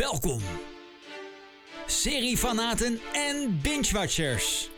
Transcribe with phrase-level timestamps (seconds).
[0.00, 0.40] Welkom,
[1.86, 4.70] seriefanaten en binge-watchers.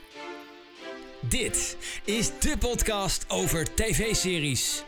[1.20, 4.84] Dit is de podcast over tv-series.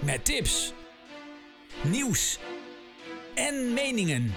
[0.00, 0.72] Met tips,
[1.82, 2.38] nieuws
[3.34, 4.34] en meningen.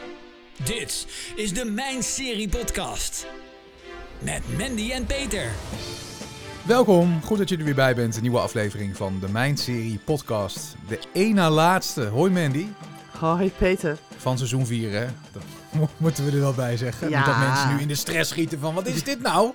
[0.63, 3.27] Dit is de Mijn Serie Podcast.
[4.19, 5.51] Met Mandy en Peter.
[6.65, 8.15] Welkom, goed dat je er weer bij bent.
[8.15, 10.75] Een nieuwe aflevering van de Mijn Serie podcast.
[10.87, 12.67] De na laatste, hoi Mandy,
[13.19, 13.97] Hoi Peter.
[14.17, 15.05] van seizoen 4 hè.
[15.31, 17.09] Dat mo- moeten we er wel bij zeggen.
[17.09, 17.17] Ja.
[17.17, 19.51] Niet dat mensen nu in de stress schieten van wat is dit nou?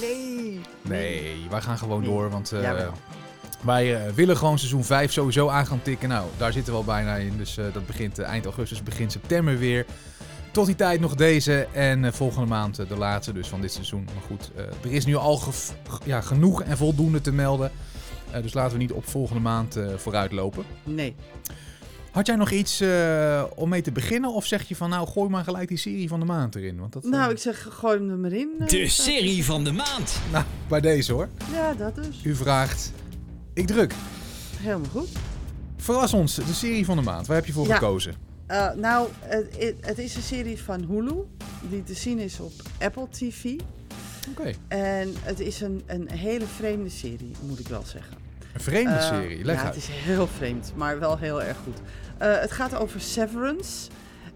[0.00, 0.60] Nee.
[0.82, 2.08] Nee, wij gaan gewoon Nee.
[2.10, 2.88] door, want eh,
[3.62, 6.08] wij eh, willen gewoon seizoen 5 sowieso aan gaan tikken.
[6.08, 9.58] Nou, daar zitten we al bijna in, dus eh, dat begint eind augustus, begin september
[9.58, 9.86] weer.
[10.50, 14.04] Tot die tijd nog deze en volgende maand de laatste dus van dit seizoen.
[14.04, 14.50] Maar goed,
[14.84, 15.40] er is nu al
[16.04, 17.70] ja, genoeg en voldoende te melden.
[18.42, 20.64] Dus laten we niet op volgende maand eh vooruit lopen.
[20.84, 21.14] Nee.
[22.16, 24.32] Had jij nog iets eh, om mee te beginnen?
[24.32, 26.78] Of zeg je van nou gooi maar gelijk die serie van de maand erin?
[26.78, 28.50] Want dat, eh, Nou, ik zeg, gooi hem er maar in.
[28.58, 30.20] eh, De serie van de maand.
[30.32, 31.28] nou, bij deze hoor.
[31.52, 32.20] Ja, dat dus.
[32.24, 32.92] U vraagt,
[33.52, 33.94] ik druk.
[34.56, 35.08] Helemaal goed.
[35.76, 37.26] Verras ons, de serie van de maand.
[37.26, 37.74] Waar heb je voor Ja.
[37.74, 38.14] gekozen?
[38.46, 41.14] Eh, nou, het, het- het is een serie van Hulu.
[41.70, 43.44] Die te zien is op Apple TV.
[44.30, 48.16] Oké, En het is een, een hele vreemde serie, moet ik wel zeggen.
[48.56, 49.44] Een vreemde Eh, serie.
[49.44, 49.74] Leg ja, uit.
[49.74, 51.76] het is heel vreemd, maar wel heel erg goed.
[52.18, 53.90] Eh, het gaat over Severance.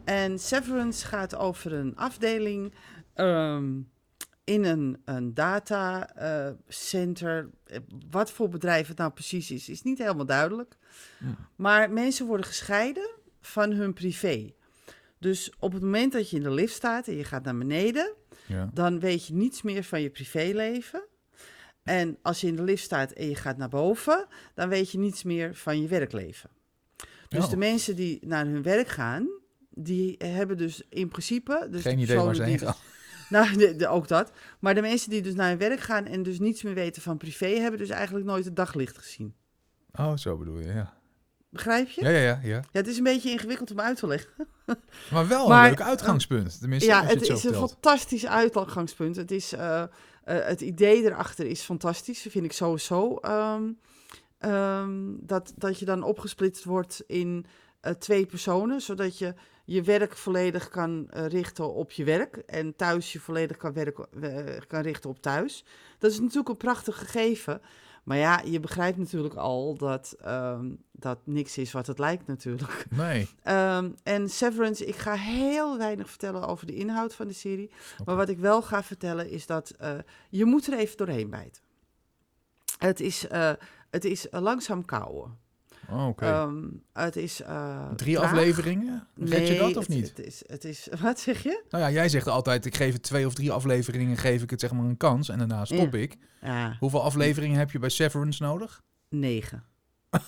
[0.05, 2.75] En Severance gaat over een afdeling
[3.15, 3.69] ehm,
[4.45, 7.51] in een, een datacenter.
[8.11, 10.77] wat voor bedrijf het nou precies is, is niet helemaal duidelijk.
[11.19, 11.35] Ja.
[11.57, 13.11] Maar mensen worden gescheiden
[13.41, 14.53] van hun privé.
[15.19, 18.13] Dus op het moment dat je in de lift staat en je gaat naar beneden,
[18.47, 18.71] Ja.
[18.75, 21.03] dan weet je niets meer van je privéleven.
[21.83, 24.99] En als je in de lift staat en je gaat naar boven, dan weet je
[24.99, 26.51] niets meer van je werkleven.
[27.29, 27.51] Dus Oh.
[27.51, 29.29] de mensen die naar hun werk gaan,
[29.71, 31.69] die hebben dus in principe...
[31.71, 32.75] Dus Geen de idee waar ze heen gaan.
[33.29, 34.33] Nou, de, de- ook dat.
[34.61, 37.17] Maar de mensen die dus naar hun werk gaan en dus niets meer weten van
[37.17, 39.35] privé, hebben dus eigenlijk nooit het daglicht gezien.
[39.93, 40.95] Oh, zo bedoel je, ja.
[41.49, 42.03] Begrijp je?
[42.03, 42.41] Ja, ja, ja.
[42.43, 42.55] ja.
[42.57, 44.31] Ja, het is een beetje ingewikkeld om uit te leggen.
[45.11, 46.61] Maar wel Maar, een leuk uitgangspunt.
[46.61, 49.17] Tenminste, Ja, het het, is een fantastisch uitgangspunt.
[49.17, 49.83] Het, is, eh,
[50.35, 53.17] het idee erachter is fantastisch, vind ik sowieso.
[53.17, 53.73] ehm,
[54.39, 57.47] ehm, dat, dat je dan opgesplitst wordt in
[57.81, 62.77] eh, twee personen, zodat je je werk volledig kan eh, richten op je werk en
[62.77, 65.65] thuis je volledig kan, werken, eh, kan richten op thuis.
[65.99, 67.61] Dat is natuurlijk een prachtig gegeven.
[68.11, 72.87] Maar ja, je begrijpt natuurlijk al dat ehm, dat niks is wat het lijkt natuurlijk.
[72.91, 73.29] Nee.
[73.43, 77.71] Ehm, en Severance, ik ga heel weinig vertellen over de inhoud van de serie.
[78.05, 79.99] Maar wat ik wel ga vertellen is dat eh,
[80.31, 81.63] je moet er even doorheen bijten.
[82.79, 83.53] Het is, eh,
[83.91, 85.39] het is langzaam kouwen.
[85.93, 86.25] Oh, Oké.
[86.27, 88.27] Ehm, het is eh, Drie traag.
[88.31, 89.07] afleveringen?
[89.17, 90.09] Red je dat of niet?
[90.09, 91.63] Het is, het is, wat zeg je?
[91.71, 94.61] Nou ja, jij zegt altijd, ik geef het twee of drie afleveringen, geef ik het
[94.61, 96.17] zeg maar een kans en daarna stop ik.
[96.43, 98.83] Ja, Hoeveel afleveringen heb je bij Severance nodig?
[99.09, 99.65] negen.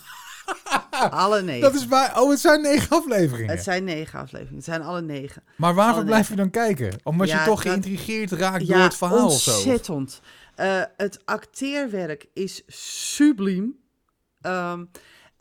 [1.11, 1.61] alle negen.
[1.61, 3.51] Dat is bij, oh, het zijn negen afleveringen.
[3.55, 4.57] Het zijn negen afleveringen.
[4.57, 5.43] Het zijn alle negen.
[5.57, 6.93] Maar waarvoor alle blijf je dan kijken?
[7.03, 9.51] Omdat je Ja, toch dat- geïntrigeerd raakt door het verhaal of zo?
[9.55, 10.21] ontzettend.
[10.55, 12.63] Eh, het acteerwerk is
[13.15, 13.77] subliem.
[14.41, 14.85] Ehm,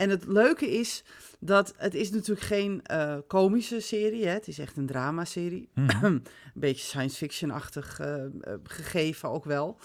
[0.02, 1.04] en het leuke is
[1.40, 4.26] dat het is natuurlijk geen eh komische serie.
[4.26, 4.34] Hè?
[4.34, 5.70] Het is echt een dramaserie.
[5.74, 6.06] Mhm.
[6.06, 6.24] een
[6.54, 8.30] beetje science fiction-achtig eh, eh,
[8.64, 9.78] gegeven ook wel.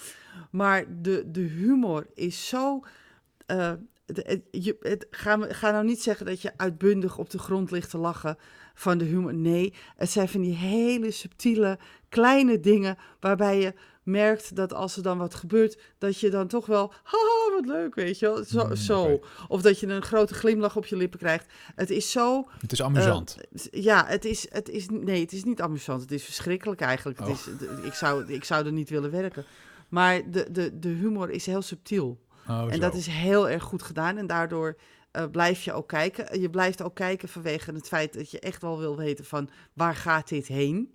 [0.50, 2.84] Maar de, de humor is zo...
[3.47, 7.99] het, je, het, ga nou niet zeggen dat je uitbundig op de grond ligt te
[7.99, 8.37] lachen
[8.75, 9.34] van de humor.
[9.34, 11.78] Nee, het zijn van die hele subtiele,
[12.09, 13.75] kleine dingen waarbij je
[14.06, 17.94] merkt dat als er dan wat gebeurt, dat je dan toch wel, haha, wat leuk,
[17.94, 18.44] weet je wel.
[18.44, 19.21] Zo, Mm, zo.
[19.49, 21.47] Of dat je een grote glimlach op je lippen krijgt.
[21.75, 23.37] Het is zo Het is amusant.
[23.71, 26.00] eh, ja, het is, het is, nee, het is niet amusant.
[26.03, 27.19] Het is verschrikkelijk eigenlijk.
[27.19, 27.34] Het Oh.
[27.34, 27.47] is,
[27.83, 29.44] ik, zou, ik zou er niet willen werken.
[29.89, 32.21] Maar de, de, de humor is heel subtiel.
[32.49, 32.78] oh, en zo.
[32.81, 34.17] dat is heel erg goed gedaan.
[34.17, 34.77] En daardoor
[35.11, 36.41] eh, blijf je ook kijken.
[36.41, 39.94] Je blijft ook kijken vanwege het feit dat je echt wel wil weten van waar
[39.94, 40.94] gaat dit heen?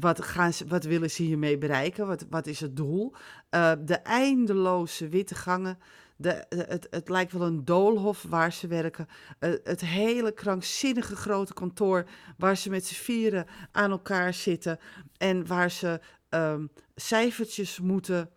[0.00, 2.06] Wat, gaan ze, wat willen ze hiermee bereiken?
[2.06, 3.14] Wat, wat is het doel?
[3.48, 5.78] Eh, de eindeloze witte gangen.
[6.16, 9.06] De, de- het, het lijkt wel een doolhof waar ze werken.
[9.38, 12.04] Eh, het hele krankzinnige grote kantoor
[12.38, 14.78] waar ze met z'n vieren aan elkaar zitten.
[15.16, 18.30] En waar ze ehm, cijfertjes moeten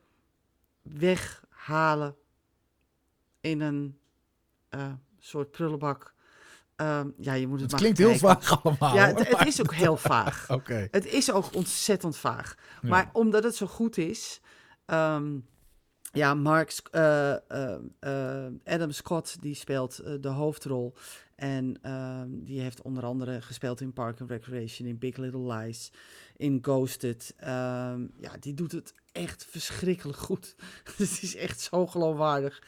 [0.82, 2.16] weghalen
[3.42, 4.00] in een
[4.70, 6.14] eh, soort prullenbak.
[6.80, 8.96] Ehm, ja, je moet het, Het klinkt heel vaag allemaal.
[8.96, 9.18] Ja, hoor.
[9.18, 10.46] het, het is ook heel vaag.
[10.58, 10.88] Oké.
[10.92, 12.56] Het is ook ontzettend vaag.
[12.82, 12.90] Ja.
[12.90, 14.42] Maar omdat het zo goed is.
[14.86, 15.38] ehm,
[16.12, 20.94] ja, Mark, eh, eh, eh, Adam Scott, die speelt de hoofdrol.
[21.36, 25.92] En ehm, die heeft onder andere gespeeld in Park and Recreation, in Big Little Lies,
[26.36, 27.34] in Ghosted.
[27.40, 30.56] Ja, die doet het echt verschrikkelijk goed.
[30.98, 32.64] Het is echt zo geloofwaardig.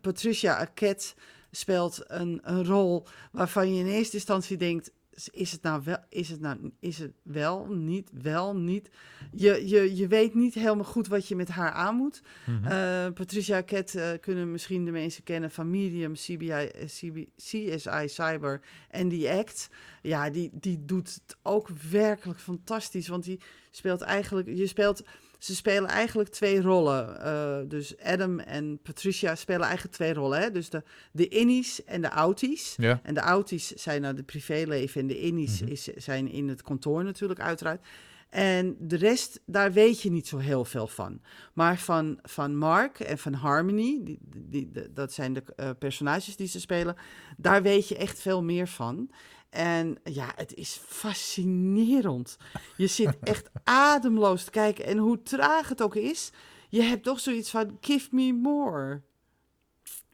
[0.00, 1.14] Patricia Arquette
[1.56, 4.92] speelt een, een rol waarvan je in eerste instantie denkt:
[5.30, 8.90] is het nou wel, is het nou, is het wel, niet, wel, niet?
[9.32, 12.22] Je, je, je weet niet helemaal goed wat je met haar aan moet.
[12.46, 12.66] Mhm.
[12.66, 18.08] Eh, Patricia Arquette eh, kunnen misschien de mensen kennen van Medium, CBI, eh, CB, CSI
[18.08, 18.60] Cyber
[18.90, 19.70] en The Act.
[20.02, 23.40] Ja, die, die doet het ook werkelijk fantastisch, want die
[23.70, 25.04] speelt eigenlijk, je speelt,
[25.42, 27.20] ze spelen eigenlijk twee rollen.
[27.24, 30.40] Eh, dus Adam en Patricia spelen eigenlijk twee rollen.
[30.40, 30.50] Hè?
[30.50, 32.74] Dus de, de innies en de outies.
[32.76, 33.00] ja.
[33.02, 35.70] En de outies zijn naar de privéleven en de innies Mhm.
[35.70, 37.86] is, zijn in het kantoor natuurlijk uiteraard.
[38.30, 41.20] En de rest, daar weet je niet zo heel veel van.
[41.52, 46.36] Maar van, van Mark en van Harmony, die, die, die- dat zijn de eh, personages
[46.36, 46.96] die ze spelen,
[47.36, 49.10] daar weet je echt veel meer van.
[49.52, 52.36] En ja, het is fascinerend.
[52.76, 54.84] Je zit echt ademloos te kijken.
[54.84, 56.30] En hoe traag het ook is,
[56.68, 59.02] je hebt toch zoiets van, give me more.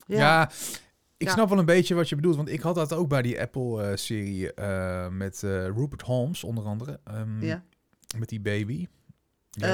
[0.06, 0.50] Ja,
[1.16, 1.32] ik Ja.
[1.32, 2.36] snap wel een beetje wat je bedoelt.
[2.36, 7.00] Want ik had dat ook bij die Apple-serie eh, met eh, Rupert Holmes, onder andere.
[7.04, 7.62] Ehm, ja.
[8.18, 8.86] Met die baby.
[9.60, 9.68] Eh,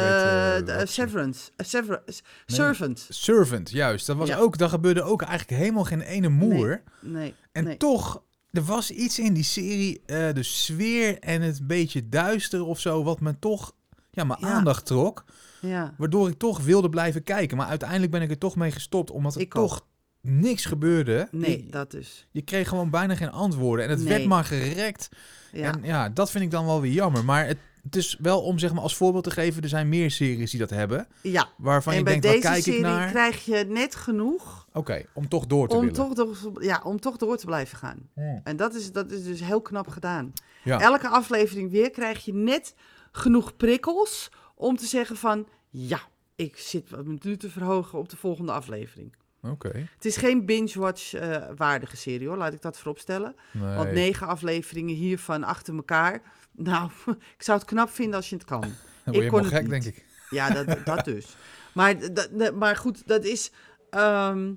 [0.56, 1.50] weet, eh, de- Severance.
[1.56, 2.02] Eh, Sever-
[2.46, 3.06] Servant.
[3.08, 4.06] Servant, juist.
[4.06, 6.82] Dat was ook, daar gebeurde ook eigenlijk helemaal geen ene moer.
[7.00, 7.34] Nee.
[7.52, 7.76] En nee.
[7.76, 8.22] toch,
[8.54, 13.02] er was iets in die serie, eh, de sfeer en het beetje duister of zo,
[13.04, 13.72] wat me toch
[14.10, 14.46] ja, mijn Ja.
[14.48, 15.24] aandacht trok.
[15.60, 15.94] Ja.
[15.98, 17.56] Waardoor ik toch wilde blijven kijken.
[17.56, 19.68] Maar uiteindelijk ben ik er toch mee gestopt, omdat er Ik ook.
[19.68, 19.86] toch
[20.20, 21.28] niks gebeurde.
[21.30, 22.26] Nee, Je, dat dus.
[22.30, 23.84] je kreeg gewoon bijna geen antwoorden.
[23.84, 24.08] En het Nee.
[24.08, 25.08] werd maar gerekt.
[25.52, 25.72] Ja.
[25.72, 27.24] En ja, dat vind ik dan wel weer jammer.
[27.24, 30.10] Maar het, het is wel om zeg maar als voorbeeld te geven, er zijn meer
[30.10, 31.06] series die dat hebben.
[31.22, 31.48] ja.
[31.56, 33.10] Waarvan en je bij denkt, deze kijk serie ik naar?
[33.10, 35.94] krijg je net genoeg Oké, om toch door te om willen.
[35.94, 38.08] toch, door, ja, om toch door te blijven gaan.
[38.14, 38.40] Hmm.
[38.44, 40.32] En dat is, dat is dus heel knap gedaan.
[40.64, 40.80] Ja.
[40.80, 42.74] Elke aflevering weer krijg je net
[43.12, 45.48] genoeg prikkels om te zeggen van...
[45.70, 46.00] Ja,
[46.36, 49.14] ik zit wat nu te verhogen op de volgende aflevering.
[49.42, 49.88] Oké.
[49.94, 53.34] Het is geen binge-watch eh, waardige serie hoor, laat ik dat vooropstellen.
[53.52, 53.76] Nee.
[53.76, 56.22] Want negen afleveringen hiervan achter elkaar.
[56.56, 56.90] Nou,
[57.36, 58.60] ik zou het knap vinden als je het kan.
[59.04, 59.70] Dan word ik kon gek, niet.
[59.70, 60.04] denk ik.
[60.30, 61.36] Ja, dat, dat dus.
[61.74, 63.50] Maar, dat, dat- maar goed, dat is.
[63.90, 64.52] ehm,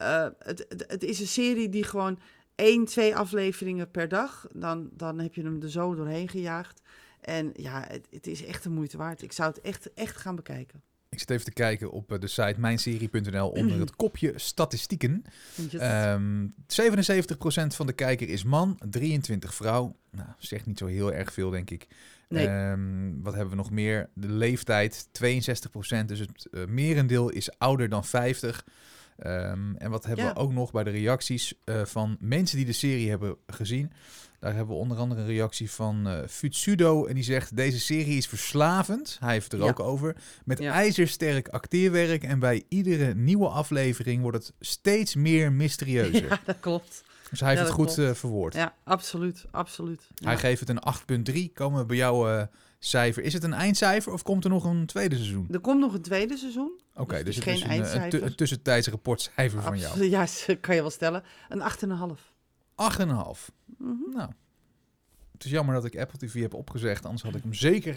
[0.00, 2.18] eh, het, het, het is een serie die gewoon
[2.54, 4.46] één, twee afleveringen per dag.
[4.54, 6.82] Dan, dan heb je hem er zo doorheen gejaagd.
[7.20, 9.22] En ja, het, het is echt de moeite waard.
[9.22, 10.82] Ik zou het echt, echt gaan bekijken.
[11.08, 15.24] Ik zit even te kijken op eh, de site mijnserie.nl onder het kopje statistieken.
[15.54, 15.74] Het?
[15.74, 16.46] Ehm 77%
[17.66, 19.96] van de kijker is man, 23 vrouw.
[20.10, 21.86] Nou, zegt niet zo heel erg veel, denk ik.
[22.28, 22.46] Nee.
[22.46, 24.08] Ehm, wat hebben we nog meer?
[24.14, 26.08] De leeftijd, 62%.
[26.08, 28.64] Dus het eh, merendeel is ouder dan 50.
[29.20, 30.32] Ehm, en wat hebben Ja.
[30.32, 33.92] we ook nog bij de reacties eh, van mensen die de serie hebben gezien?
[34.38, 37.06] Daar hebben we onder andere een reactie van eh Futsudo.
[37.06, 39.16] En die zegt, deze serie is verslavend.
[39.20, 39.70] Hij heeft het er Ja.
[39.72, 40.16] ook over.
[40.44, 40.72] Met Ja.
[40.72, 42.22] ijzersterk acteerwerk.
[42.22, 46.28] En bij iedere nieuwe aflevering wordt het steeds meer mysterieuzer.
[46.28, 47.02] ja, dat klopt.
[47.30, 48.54] Dus hij heeft het goed eh, verwoord.
[48.54, 49.44] Ja, absoluut.
[49.50, 50.06] absoluut.
[50.24, 51.50] Hij geeft het een 8,3.
[51.54, 53.22] Komen we bij jouw cijfer.
[53.22, 55.48] Is het een eindcijfer of komt er nog een tweede seizoen?
[55.50, 56.80] Er komt nog een tweede seizoen.
[57.00, 58.22] Oké, dus is geen een, eh, een, tu- eindcijfer.
[58.22, 60.04] een tussentijds rapportcijfer van jou.
[60.04, 60.26] Ja,
[60.60, 61.22] kan je wel stellen.
[61.48, 62.34] Een 8,5.
[62.74, 63.50] 8,5.
[63.78, 64.10] Mhm.
[64.12, 64.30] Nou,
[65.32, 67.04] het is jammer dat ik Apple TV heb opgezegd.
[67.04, 67.96] Anders had ik hem zeker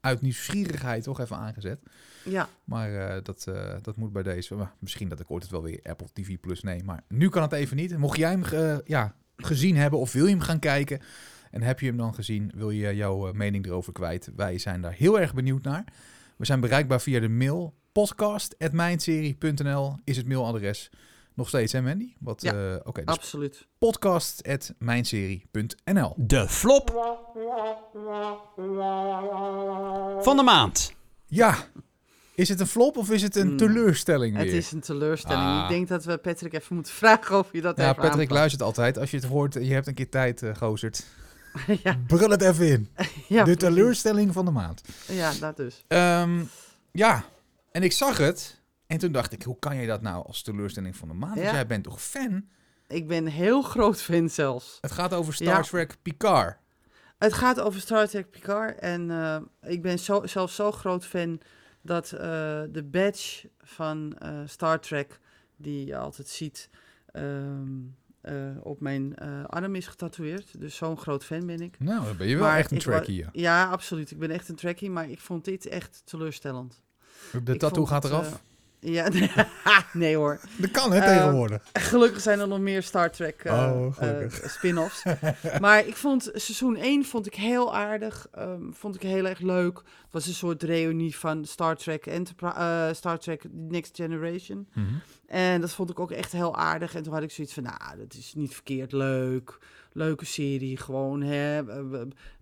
[0.00, 1.78] uit nieuwsgierigheid toch even aangezet.
[2.24, 4.54] Ja, Maar eh, dat, eh, dat moet bij deze.
[4.54, 6.84] Maar misschien dat ik ooit het wel weer Apple TV Plus neem.
[6.84, 7.98] Maar nu kan het even niet.
[7.98, 11.00] Mocht jij hem ja, gezien hebben of wil je hem gaan kijken...
[11.50, 14.30] en heb je hem dan gezien, wil je jouw mening erover kwijt...
[14.36, 15.84] wij zijn daar heel erg benieuwd naar.
[16.36, 20.90] We zijn bereikbaar via de mail podcast.mijnserie.nl is het mailadres.
[21.34, 22.12] Nog steeds, hè Mandy?
[22.18, 23.66] Wat, Ja, eh, Oké, dus absoluut.
[23.78, 26.90] podcast.mijnserie.nl De flop
[30.22, 30.92] van de maand.
[31.26, 31.56] Ja,
[32.34, 33.56] is het een flop of is het een Hmm.
[33.56, 34.44] teleurstelling weer?
[34.44, 35.42] Het is een teleurstelling.
[35.46, 35.60] Ah.
[35.62, 38.30] Ik denk dat we Patrick even moeten vragen of je dat Ja, even Patrick aanpakt.
[38.30, 38.98] luistert altijd.
[38.98, 41.04] Als je het hoort, je hebt een keer tijd, eh gozerd.
[41.84, 42.88] ja, Brul het even in.
[42.96, 43.56] ja, de precies.
[43.58, 44.82] teleurstelling van de maand.
[45.08, 45.84] Ja, dat dus.
[45.88, 46.42] Ehm,
[46.92, 47.24] ja,
[47.74, 48.62] en ik zag het.
[48.86, 51.34] En toen dacht ik, hoe kan je dat nou als teleurstelling van de maand?
[51.34, 51.52] Want Ja.
[51.52, 52.48] jij bent toch fan?
[52.88, 54.78] Ik ben heel groot fan zelfs.
[54.80, 55.60] Het gaat over Star Ja.
[55.62, 56.56] Trek Picard.
[57.18, 58.78] Het gaat over Star Trek Picard.
[58.78, 61.40] En eh, ik ben zo, zelfs zo groot fan
[61.82, 62.18] dat eh,
[62.70, 65.20] de badge van eh, Star Trek,
[65.56, 66.68] die je altijd ziet,
[67.06, 67.68] ehm,
[68.20, 70.60] eh, op mijn eh, arm is getatoeëerd.
[70.60, 71.78] Dus zo'n groot fan ben ik.
[71.78, 73.16] Nou, dan ben je wel Maar echt een ik wa- Trekkie.
[73.16, 73.28] ja.
[73.32, 74.10] Ja, absoluut.
[74.10, 76.82] Ik ben echt een Trekkie, maar ik vond dit echt teleurstellend.
[77.44, 78.26] De tattoo gaat eraf.
[78.80, 79.08] eh, Ja,
[79.92, 80.40] nee hoor.
[80.56, 81.62] Dat kan, hè, Eh, tegenwoordig.
[81.72, 85.02] Gelukkig zijn er nog meer Star Trek eh, Oh, eh, spin-offs.
[85.60, 88.26] maar ik vond seizoen 1 vond ik heel aardig.
[88.34, 89.82] ehm, vond ik heel erg leuk.
[90.14, 94.68] Was een soort reunie van Star Trek, Enterprise, eh, Star Trek Next Generation.
[94.74, 94.86] Mhm.
[95.26, 96.94] En dat vond ik ook echt heel aardig.
[96.94, 99.58] En toen had ik zoiets van, nou, dat is niet verkeerd leuk.
[99.92, 101.62] Leuke serie, gewoon, hè.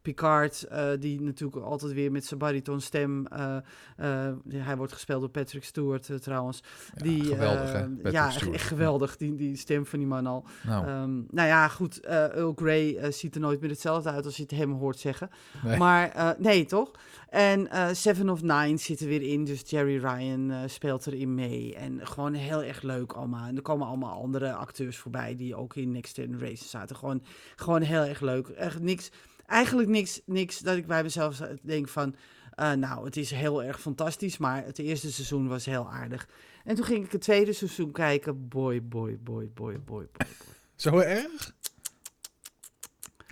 [0.03, 3.27] Picard, eh, die natuurlijk altijd weer met zijn baritonstem...
[3.27, 3.57] eh
[3.97, 6.63] eh, hij wordt gespeeld door Patrick Stewart, trouwens.
[6.95, 8.55] Ja, die, geweldig, hè, ja, echt, Stewart.
[8.57, 10.45] echt geweldig, die, die stem van die man al.
[10.63, 14.43] Nou, Ehm, nou ja, goed, Earl Grey ziet er nooit meer hetzelfde uit als je
[14.43, 15.31] het hem hoort zeggen.
[15.65, 15.77] nee.
[15.77, 16.91] Maar nee, toch?
[17.33, 21.35] En eh, Seven of Nine zit er weer in, dus Jerry Ryan eh, speelt erin
[21.35, 21.75] mee.
[21.75, 23.47] En gewoon heel erg leuk allemaal.
[23.47, 26.97] En er komen allemaal andere acteurs voorbij die ook in Next Generation zaten.
[26.97, 27.23] Gewoon,
[27.57, 28.49] gewoon heel erg leuk.
[28.49, 29.11] Echt niks,
[29.47, 32.15] eigenlijk niks, niks dat ik bij mezelf denk van...
[32.55, 36.29] eh, nou, het is heel erg fantastisch, maar het eerste seizoen was heel aardig.
[36.65, 38.49] En toen ging ik het tweede seizoen kijken.
[38.49, 40.27] Boy, boy, boy, boy, boy, boy, boy.
[40.75, 41.55] Zo erg?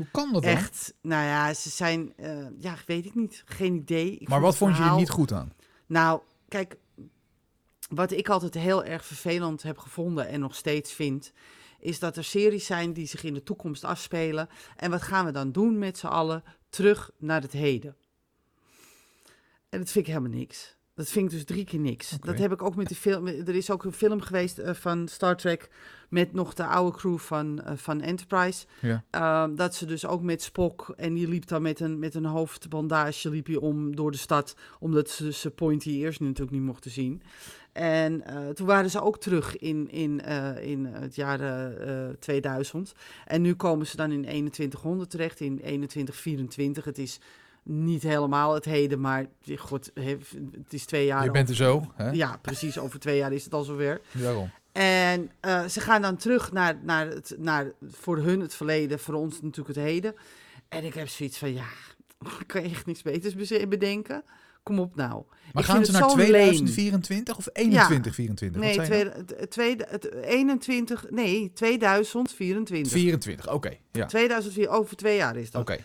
[0.00, 0.52] Hoe kan dat dan?
[0.52, 4.16] Echt, nou ja, ze zijn, eh, ja, weet ik niet, geen idee.
[4.16, 5.52] Ik Maar wat vond je er niet goed aan?
[5.86, 6.76] Nou, kijk,
[7.88, 11.32] wat ik altijd heel erg vervelend heb gevonden en nog steeds vind,
[11.80, 14.48] is dat er series zijn die zich in de toekomst afspelen.
[14.76, 16.44] En wat gaan we dan doen met z'n allen?
[16.68, 17.96] Terug naar het heden.
[19.68, 20.76] En dat vind ik helemaal niks.
[21.00, 22.16] Dat vind ik dus drie keer niks.
[22.20, 23.26] Dat heb ik ook met die film.
[23.26, 25.68] Er is ook een film geweest eh, van Star Trek
[26.08, 28.66] met nog de oude crew van, eh, van Enterprise.
[28.80, 29.04] Ja.
[29.10, 32.24] Ehm, dat ze dus ook met Spock en die liep dan met een, met een
[32.24, 36.90] hoofdbandage liep je om door de stad, omdat ze ze Pointy Ears natuurlijk niet mochten
[36.90, 37.22] zien.
[37.72, 40.20] En eh, toen waren ze ook terug in, in,
[40.62, 42.92] in het jaar eh, eh, 2000.
[43.26, 46.84] En nu komen ze dan in 2100 terecht, in 2124.
[46.84, 47.20] Het is
[47.62, 49.26] niet helemaal het heden, maar
[49.56, 50.18] god, he-
[50.52, 51.24] het is twee jaar.
[51.24, 52.10] Je bent er zo, hè?
[52.10, 52.78] Ja, precies.
[52.78, 54.00] Over twee jaar is het al zover.
[54.12, 54.50] Daarom.
[54.72, 59.14] En eh, ze gaan dan terug naar, naar, het, naar voor hun het verleden, voor
[59.14, 60.14] ons natuurlijk het heden.
[60.68, 61.66] En ik heb zoiets van, ja,
[62.46, 63.34] kan je echt niks beters
[63.68, 64.22] bedenken?
[64.62, 65.22] Kom op nou.
[65.52, 66.30] Maar Ik gaan ze naar zo'n leem.
[66.30, 68.60] 2024 of 2124?
[68.60, 72.92] Nee, Wat zei je tweede, tweede, het 21, nee, 2024.
[72.92, 73.76] 24, oké.
[73.92, 75.60] Ja, 2004, over twee jaar is dat.
[75.62, 75.78] oké.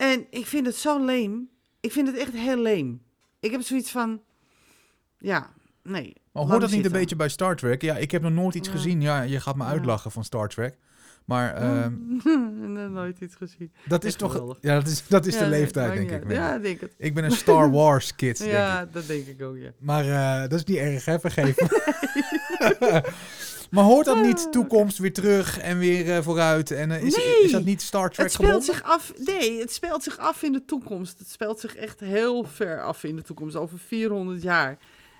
[0.00, 1.48] En ik vind het zo leem.
[1.80, 3.02] Ik vind het echt heel leem.
[3.40, 4.20] Ik heb zoiets van,
[5.18, 5.50] ja,
[5.82, 6.12] nee.
[6.32, 7.82] Maar hoort dat niet een beetje bij Star Trek?
[7.82, 8.74] Ja, ik heb nog nooit iets Ja.
[8.74, 9.00] gezien.
[9.00, 9.68] Ja, je gaat me Ja.
[9.70, 10.76] uitlachen van Star Trek.
[11.24, 13.72] Maar ehm, Nooit iets gezien.
[13.86, 14.32] dat is toch...
[14.32, 14.58] geweldig.
[14.60, 16.30] Ja, dat is, dat is Ja, de leeftijd, denk ik.
[16.32, 16.94] Ja, denk het.
[16.98, 18.56] Ik ben een Star Wars kid, denk ik.
[18.56, 19.70] Ja, dat denk ik ook, ja.
[19.78, 21.20] Maar eh, dat is niet erg, hè?
[21.20, 23.02] Vergeef me.
[23.70, 26.70] maar hoort dat niet toekomst weer terug en weer eh, vooruit?
[26.70, 27.42] En eh, is, Nee.
[27.44, 28.74] is dat niet Star Trek Het speelt gebonden?
[28.74, 29.12] zich af.
[29.24, 31.18] Nee, het speelt zich af in de toekomst.
[31.18, 34.78] Het speelt zich echt heel ver af in de toekomst, over 400 jaar.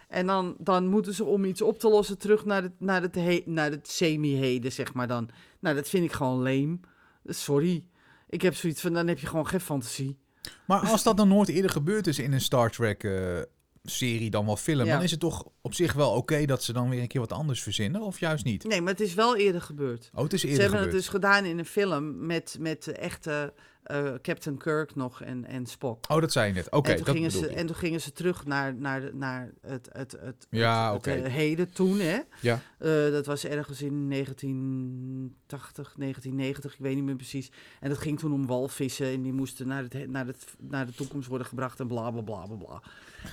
[0.09, 3.15] En dan, dan moeten ze om iets op te lossen terug naar het, naar het,
[3.15, 5.29] he- naar het semi-heden, zeg maar dan.
[5.61, 6.81] Nou, dat vind ik gewoon leem.
[7.25, 7.85] Sorry.
[8.29, 10.19] Ik heb zoiets van, dan heb je gewoon geen fantasie.
[10.67, 13.39] Maar als dat dan nooit eerder gebeurd is in een Star Trek eh,
[13.83, 14.93] serie dan wel film, Ja.
[14.95, 17.33] dan is het toch op zich wel oké dat ze dan weer een keer wat
[17.33, 18.01] anders verzinnen?
[18.03, 18.65] Of juist niet?
[18.65, 20.11] Nee, maar het is wel eerder gebeurd.
[20.15, 20.97] Oh, het is Ze eerder hebben gebeurd.
[21.05, 25.67] het dus gedaan in een film met, met echte eh, Captain Kirk nog en, en
[25.67, 26.05] Spock.
[26.09, 26.71] Oh, dat zei je net.
[26.71, 27.47] Oké, en, toen dat gingen ze, je.
[27.49, 31.11] en toen gingen ze terug naar, naar, naar het, het, het, Ja, het, oké.
[31.11, 31.99] het, eh, heden toen.
[31.99, 32.19] Hè?
[32.41, 32.61] Ja.
[32.79, 37.51] Eh, dat was ergens in 1980, 1990, ik weet niet meer precies.
[37.81, 40.87] En dat ging toen om walvissen en die moesten naar, het, he- naar, het, naar
[40.87, 42.83] de toekomst worden gebracht en bla bla bla bla bla.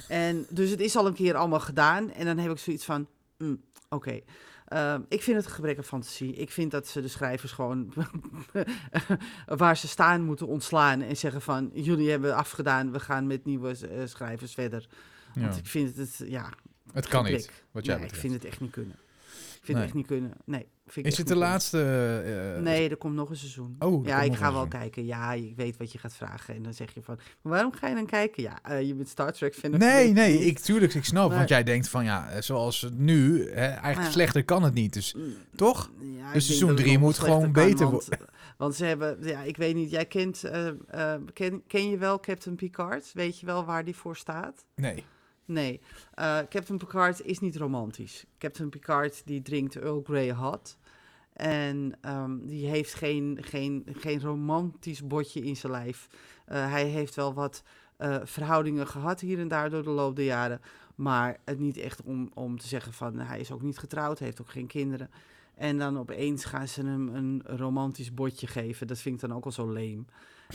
[0.08, 2.12] En dus het is al een keer allemaal gedaan.
[2.12, 4.20] En dan heb ik zoiets van, mm, oké.
[4.68, 6.34] Ehm, ik vind het een gebrek aan fantasie.
[6.34, 7.94] Ik vind dat ze de schrijvers gewoon
[9.46, 13.70] waar ze staan moeten ontslaan en zeggen van jullie hebben afgedaan, we gaan met nieuwe
[13.88, 14.88] eh, schrijvers verder.
[15.34, 15.42] Ja.
[15.42, 16.50] Want ik vind het, ja,
[16.94, 17.42] Het kan gebrek.
[17.42, 18.96] niet, wat jij nee, ik vind het echt niet kunnen.
[18.96, 19.76] Ik vind Nee.
[19.78, 20.32] het echt niet kunnen.
[20.46, 21.80] Nee, vind Is het de laatste...
[22.26, 22.64] eh, kunnen.
[22.64, 23.76] Nee, er komt nog een seizoen.
[23.80, 24.70] Oh, ja, ik ga wel seizoen.
[24.70, 25.06] kijken.
[25.06, 26.56] Ja, ik weet wat je gaat vragen.
[26.56, 28.44] En dan zeg je van, maar waarom ga je dan kijken?
[28.44, 29.72] Ja, eh, je bent Star Trek fan.
[29.72, 31.28] Nee, nee, ik, tuurlijk, ik snap.
[31.30, 31.38] Nee.
[31.38, 34.10] Want jij denkt van, ja, eh, zoals het nu, hè, eigenlijk Ja.
[34.12, 34.94] slechter kan het niet.
[34.94, 35.92] Dus, Mm, toch?
[36.00, 38.08] Ja, Dus seizoen dat het drie nog moet slechter gewoon beter want,
[38.58, 42.20] want ze hebben, ja, ik weet niet, jij kent, eh, eh, ken, ken je wel
[42.20, 43.12] Captain Picard?
[43.14, 44.66] Weet je wel waar die voor staat?
[44.76, 45.04] Nee.
[45.48, 45.82] Nee,
[46.14, 48.26] eh, Captain Picard is niet romantisch.
[48.38, 50.78] Captain Picard die drinkt Earl Grey hot.
[51.34, 56.08] En ehm, die heeft geen, geen, geen romantisch botje in zijn lijf.
[56.46, 57.64] Eh, hij heeft wel wat
[57.98, 60.62] eh, verhoudingen gehad hier en daar door de loop der jaren.
[60.96, 64.42] Maar het niet echt om, om te zeggen van hij is ook niet getrouwd, heeft
[64.42, 65.10] ook geen kinderen.
[65.58, 68.88] En dan opeens gaan ze hem een romantisch botje geven.
[68.88, 70.08] Dat vind ik dan ook al zo leem.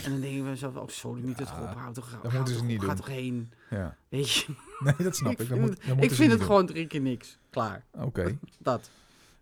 [0.04, 1.92] En dan denk ik mezelf, oh sorry, niet het Ja, ophouden.
[1.92, 2.96] Toch, dat ga moeten ze niet Ga doen.
[2.96, 3.96] toch heen, Ja.
[4.08, 4.46] weet je.
[4.84, 5.38] Nee, dat snap ik.
[5.38, 6.46] ik Dat moet, dat ik vind het doen.
[6.48, 7.38] gewoon drie keer niks.
[7.50, 8.38] Klaar, Oké.
[8.58, 8.90] dat.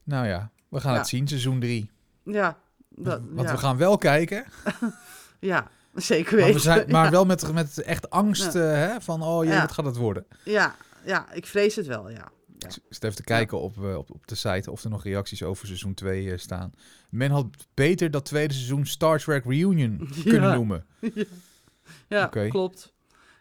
[0.04, 0.98] Nou ja, we gaan Ja.
[0.98, 1.90] het zien, seizoen 3.
[2.22, 3.54] Ja, dat, Want ja.
[3.54, 4.44] we gaan wel kijken,
[5.40, 6.54] ja zeker maar, weten.
[6.54, 9.60] we zijn, maar wel met, met echt angst eh, hè, van, oh jee, Ja.
[9.60, 10.26] wat gaat het worden?
[10.44, 10.74] ja,
[11.04, 12.28] ja, ik vrees het wel, ja.
[12.62, 12.68] Ja.
[12.68, 15.42] Ik zit even te kijken op, eh, op, op de site of er nog reacties
[15.42, 16.72] over seizoen 2 staan.
[17.10, 20.86] Men had beter dat tweede seizoen Star Trek Reunion kunnen noemen.
[22.08, 22.92] Ja, klopt.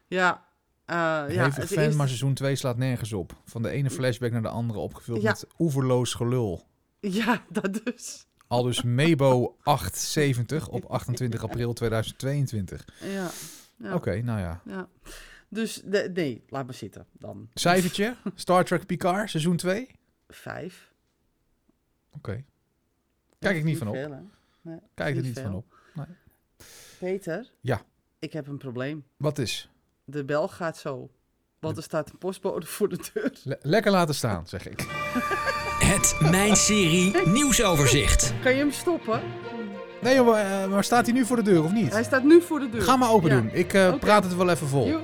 [0.07, 0.45] Ja,
[0.85, 3.35] eh ja, het fan, eerste- maar seizoen 2 slaat nergens op.
[3.45, 5.29] Van de ene flashback naar de andere opgevuld Ja.
[5.29, 6.65] met oeverloos gelul.
[6.99, 8.25] Ja, dat dus.
[8.47, 12.85] Al dus Mebo 870 op 28 april 2022.
[13.13, 13.29] Ja.
[13.77, 13.93] ja.
[13.93, 14.61] Oké, nou ja.
[14.65, 14.87] Ja.
[15.49, 17.49] Dus de- nee, laat maar zitten dan.
[17.53, 19.81] Cijfertje, Star Trek Picard, seizoen 2?
[19.81, 19.93] Oké.
[20.27, 20.91] Vijf.
[22.21, 22.43] Kijk
[23.39, 23.93] Dat ik niet van op.
[23.95, 24.27] veel?
[24.61, 25.43] Nee, Kijk er niet veel.
[25.43, 25.65] van op.
[26.99, 27.51] Peter?
[27.61, 27.81] Ja.
[28.19, 29.03] Ik heb een probleem.
[29.17, 29.69] Wat is?
[30.05, 31.09] De bel gaat zo.
[31.59, 33.31] Want er staat een postbode voor de deur.
[33.43, 34.81] Le- lekker laten staan, zeg ik.
[35.89, 38.33] Het Mijn Serie Nieuwsoverzicht.
[38.41, 39.21] Kan je hem stoppen?
[40.01, 41.91] Nee, maar, eh, maar staat hij nu voor de deur of niet?
[41.91, 42.81] Hij staat nu voor de deur.
[42.81, 43.41] Ga maar open Ja.
[43.41, 43.49] doen.
[43.53, 43.97] Ik eh, Oké.
[43.99, 44.99] praat het wel even vol.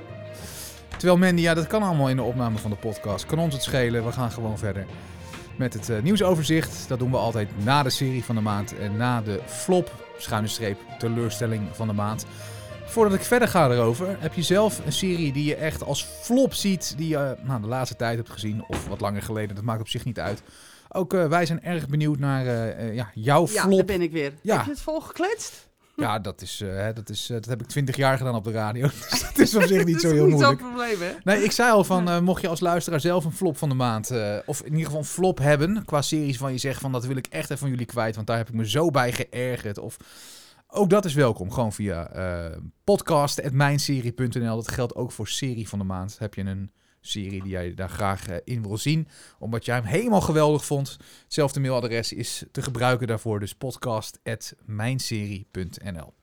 [0.97, 3.25] Terwijl Mandy, ja, dat kan allemaal in de opname van de podcast.
[3.25, 4.05] Kan ons het schelen.
[4.05, 4.85] We gaan gewoon verder
[5.57, 6.85] met het eh, nieuwsoverzicht.
[6.87, 10.47] Dat doen we altijd na de serie van de maand en na de flop, schuine
[10.47, 12.25] streep, teleurstelling van de maand.
[12.85, 16.53] Voordat ik verder ga erover, heb je zelf een serie die je echt als flop
[16.53, 19.63] ziet, die je eh, nou, de laatste tijd hebt gezien, of wat langer geleden, dat
[19.63, 20.41] maakt op zich niet uit.
[20.89, 22.45] Ook eh, wij zijn erg benieuwd naar
[22.93, 23.75] ja, jouw Ja, flop.
[23.77, 24.33] daar ben ik weer.
[24.41, 24.55] Ja.
[24.55, 25.64] Heb je het volgekletst?
[25.95, 28.51] Ja, dat, is, eh, dat, is, eh, dat heb ik twintig jaar gedaan op de
[28.51, 28.87] radio.
[29.09, 30.59] Dus dat is op zich niet Dat zo is heel niet moeilijk.
[30.59, 31.13] zo'n probleem, hè?
[31.23, 33.75] Nee, ik zei al van, eh, mocht je als luisteraar zelf een flop van de
[33.75, 34.11] maand,
[34.45, 37.15] of in ieder geval een flop hebben, qua series van je zegt van, dat wil
[37.15, 39.77] ik echt even van jullie kwijt, want daar heb ik me zo bij geërgerd.
[39.77, 39.97] Of,
[40.67, 42.09] ook dat is welkom, gewoon via
[42.83, 44.55] podcast.mijnserie.nl.
[44.55, 46.15] Dat geldt ook voor serie van de maand.
[46.19, 46.71] Heb je een
[47.07, 49.07] serie die jij daar graag eh, in wil zien,
[49.39, 50.97] omdat jij hem helemaal geweldig vond.
[51.23, 56.13] Hetzelfde mailadres is te gebruiken daarvoor, dus podcast.mijnserie.nl.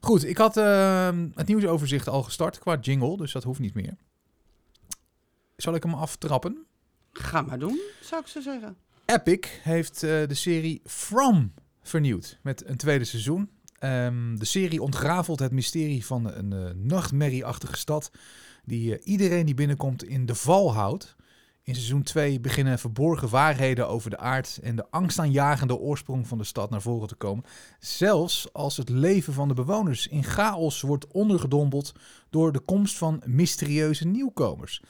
[0.00, 3.96] Goed, ik had eh, het nieuwsoverzicht al gestart qua jingle, dus dat hoeft niet meer.
[5.56, 6.66] Zal ik hem aftrappen?
[7.12, 8.76] Ga maar doen, zou ik zo zeggen.
[9.04, 13.50] Epic heeft eh, de serie From vernieuwd met een tweede seizoen.
[13.78, 18.10] Ehm, de serie ontgrafelt het mysterie van een eh, nachtmerrieachtige stad
[18.64, 21.16] die eh, iedereen die binnenkomt in de val houdt.
[21.62, 26.44] In seizoen 2 beginnen verborgen waarheden over de aard en de angstaanjagende oorsprong van de
[26.44, 27.44] stad naar voren te komen.
[27.78, 31.92] Zelfs als het leven van de bewoners in chaos wordt ondergedompeld
[32.30, 34.82] door de komst van mysterieuze nieuwkomers.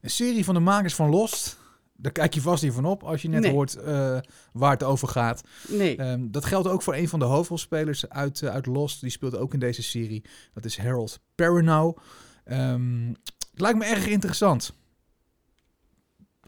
[0.00, 1.58] Een serie van de makers van Lost.
[1.96, 3.52] Daar kijk je vast niet van op als je net Nee.
[3.52, 4.18] hoort eh,
[4.52, 5.42] waar het over gaat.
[5.68, 5.96] Nee.
[5.96, 9.00] Ehm, dat geldt ook voor een van de hoofdrolspelers uit, eh, uit Lost.
[9.00, 10.24] Die speelt ook in deze serie.
[10.54, 11.96] Dat is Harold Perrineau.
[12.44, 13.08] Ehm,
[13.50, 14.74] het lijkt me erg interessant.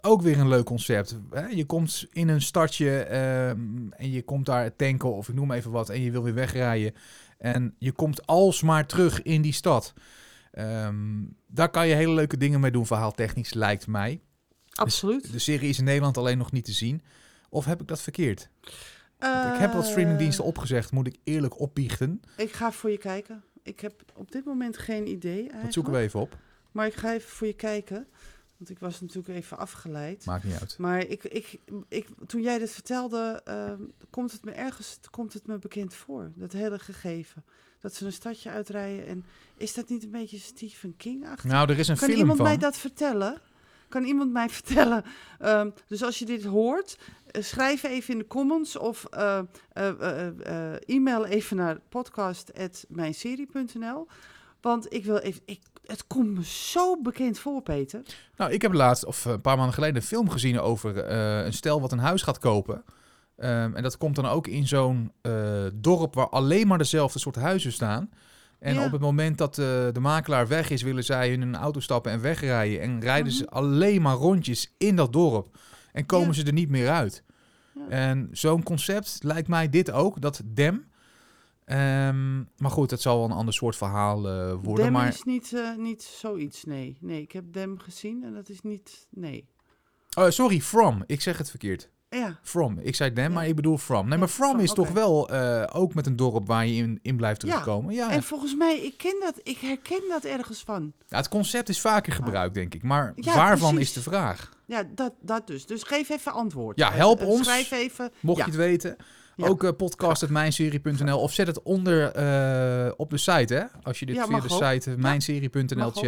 [0.01, 1.19] Ook weer een leuk concept.
[1.31, 1.47] Hè?
[1.47, 5.71] Je komt in een stadje ehm, en je komt daar tanken of ik noem even
[5.71, 6.95] wat en je wil weer wegrijden.
[7.39, 9.93] En je komt alsmaar terug in die stad.
[10.53, 14.21] Ehm, daar kan je hele leuke dingen mee doen, verhaaltechnisch lijkt mij.
[14.75, 15.33] Absoluut.
[15.33, 17.03] De serie is in Nederland alleen nog niet te zien.
[17.49, 18.49] Of heb ik dat verkeerd?
[19.19, 22.21] Ik heb wat streamingdiensten Eh, opgezegd, moet ik eerlijk opbiechten.
[22.37, 23.45] Ik ga voor je kijken.
[23.67, 25.63] Ik heb op dit moment geen idee eigenlijk.
[25.63, 26.39] Dat zoeken we even op.
[26.73, 28.07] Maar ik ga even voor je kijken.
[28.57, 30.25] Want ik was natuurlijk even afgeleid.
[30.25, 30.79] Maakt niet uit.
[30.79, 35.47] Maar ik, ik, ik, toen jij dit vertelde, ehm, komt het me ergens komt het
[35.47, 36.31] me bekend voor.
[36.35, 37.45] Dat hele gegeven.
[37.81, 39.07] Dat ze een stadje uitrijden.
[39.07, 39.25] En
[39.57, 41.51] is dat niet een beetje Stephen King-achtig?
[41.51, 43.41] Nou, er is een kan film iemand mij dat vertellen?
[43.89, 45.05] Kan iemand mij vertellen?
[45.39, 46.99] Ehm, dus als je dit hoort,
[47.31, 49.39] eh, schrijf even in de comments of eh,
[50.87, 54.07] e-mail even naar podcast.mijnserie.nl.
[54.61, 55.43] Want ik wil even.
[55.45, 58.03] Ik, het komt me zo bekend voor, Peter.
[58.37, 61.09] Nou, ik heb laatst, of een paar maanden geleden, een film gezien over
[61.45, 62.85] een stel wat een huis gaat kopen.
[63.37, 65.13] Ehm, en dat komt dan ook in zo'n
[65.75, 68.11] dorp waar alleen maar dezelfde soort huizen staan.
[68.59, 68.85] En Ja.
[68.85, 72.13] op het moment dat eh, de makelaar weg is, willen zij in een auto stappen
[72.13, 72.81] en wegrijden.
[72.81, 73.55] En rijden ze Mhm.
[73.55, 75.59] alleen maar rondjes in dat dorp.
[75.93, 76.33] En komen Ja.
[76.33, 77.23] ze er niet meer uit.
[77.75, 77.89] Ja.
[77.89, 80.85] En zo'n concept lijkt mij dit ook, dat Dem.
[81.65, 84.85] Ehm, maar goed, het zal wel een ander soort verhaal eh, worden.
[84.85, 86.97] Dem maar is niet, eh, niet zoiets, nee.
[87.01, 89.07] Nee, ik heb Dem gezien en dat is niet.
[89.11, 89.49] Nee.
[90.19, 91.03] Oh, sorry, From.
[91.07, 91.91] Ik zeg het verkeerd.
[92.19, 92.79] Ja, From.
[92.83, 93.29] Ik zei Ja.
[93.29, 94.09] maar ik bedoel From.
[94.09, 96.99] Nee, maar From From, is toch wel eh, ook met een dorp waar je in,
[97.03, 97.95] in blijft terugkomen.
[97.95, 98.11] Ja.
[98.11, 100.93] en volgens mij, ik ken dat, ik herken dat ergens van.
[101.09, 102.83] Ja, het concept is vaker gebruikt, denk ik.
[102.83, 103.89] Maar Ja, waarvan precies.
[103.89, 104.51] is de vraag?
[104.67, 105.67] Ja, dat, dat dus.
[105.67, 106.79] Dus geef even antwoord.
[106.79, 107.47] Ja, Eh, help eh, ons.
[107.47, 108.11] Schrijf even.
[108.21, 108.97] Mocht je het weten.
[109.37, 112.07] Ook uh, podcast.mijnserie.nl of zet het onder
[112.97, 113.65] op de site, hè?
[113.83, 116.05] Als je dit via de site mijnserie.nl ook.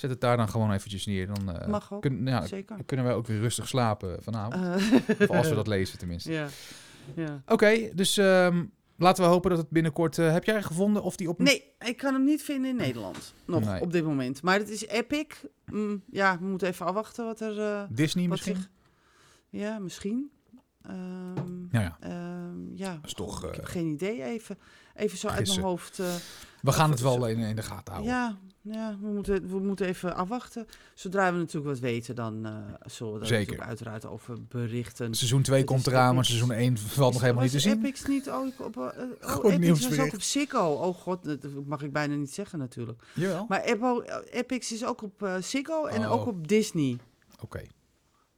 [0.00, 1.26] Zet het daar dan gewoon eventjes neer.
[1.26, 2.84] Dan, eh, Mag ook, kun- ja, Zeker.
[2.84, 4.54] kunnen wij ook weer rustig slapen vanavond.
[4.64, 6.32] Eh, of als we dat lezen tenminste.
[6.32, 6.48] ja.
[7.14, 7.42] ja.
[7.46, 8.64] Oké, dus ehm,
[8.96, 10.18] laten we hopen dat het binnenkort...
[10.18, 11.38] eh, heb jij gevonden of die op...
[11.38, 13.34] Nee, ik kan hem niet vinden in Nederland.
[13.44, 13.80] Nog Nee.
[13.80, 14.42] op dit moment.
[14.42, 15.26] Maar het is Epic.
[15.66, 17.86] Mm, ja, we moeten even afwachten wat er.
[17.90, 18.56] Disney wat misschien?
[18.56, 18.70] zich-
[19.50, 20.30] Ja, misschien.
[20.82, 21.96] Ehm, Ja, ja.
[22.00, 24.22] ehm, ja, is toch, ik heb geen idee.
[24.22, 24.58] Even,
[24.94, 25.96] even zo uit mijn hoofd.
[26.62, 28.12] We gaan het wel in, in de gaten houden.
[28.14, 30.66] ja, ja we, moeten, we moeten even afwachten.
[30.94, 32.52] Zodra we natuurlijk wat weten, dan eh
[32.86, 33.40] zullen we daar Zeker.
[33.40, 35.14] natuurlijk uiteraard over berichten.
[35.14, 37.78] Seizoen 2 Het komt eraan, maar seizoen 1 valt nog helemaal niet te zien.
[37.78, 38.76] Epics niet ook op...
[38.76, 38.82] eh,
[39.22, 40.72] oh, Goed Epics was ook op Ziggo.
[40.72, 43.02] Oh god, dat mag ik bijna niet zeggen natuurlijk.
[43.14, 43.46] Jawel.
[43.48, 46.12] Maar Epo, Epics is ook op eh Ziggo en Oh.
[46.12, 46.98] ook op Disney.
[47.40, 47.62] Oké.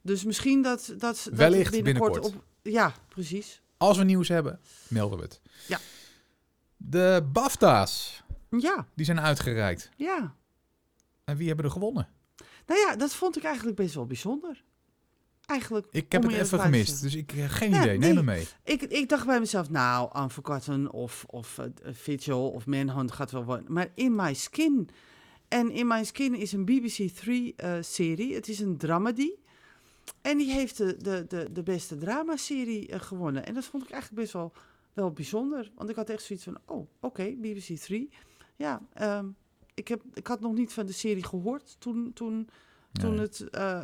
[0.01, 2.25] Dus misschien dat, dat, dat binnenkort, binnenkort.
[2.25, 2.43] op...
[2.61, 3.61] Ja, precies.
[3.77, 5.41] Als we nieuws hebben, melden we het.
[5.67, 5.79] Ja.
[6.77, 8.22] De BAFTA's,
[8.59, 9.89] Ja, die zijn uitgereikt.
[9.95, 10.35] ja.
[11.23, 12.07] En wie hebben er gewonnen?
[12.65, 14.63] Nou ja, dat vond ik eigenlijk best wel bijzonder.
[15.45, 15.87] Eigenlijk.
[15.91, 17.97] Ik heb het even gemist, dus ik heb geen Ja, idee.
[17.97, 18.23] Neem nee.
[18.23, 18.47] me mee.
[18.63, 23.43] Ik, ik dacht bij mezelf, nou, Unforgotten of, of uh, Vigil of Manhunt gaat wel
[23.43, 23.73] worden.
[23.73, 24.89] Maar In My Skin.
[25.47, 28.35] En In My Skin is een BBC 3-serie.
[28.35, 29.29] het is een dramedy.
[30.21, 33.45] En die heeft de, de, de, de beste dramaserie eh, gewonnen.
[33.45, 34.53] En dat vond ik eigenlijk best wel,
[34.93, 35.71] wel bijzonder.
[35.75, 38.09] Want ik had echt zoiets van, oh, oké, BBC 3.
[38.55, 39.25] Ja, ehm,
[39.73, 42.49] ik, heb, ik had nog niet van de serie gehoord toen, toen,
[42.91, 43.19] toen Nee.
[43.19, 43.81] het eh,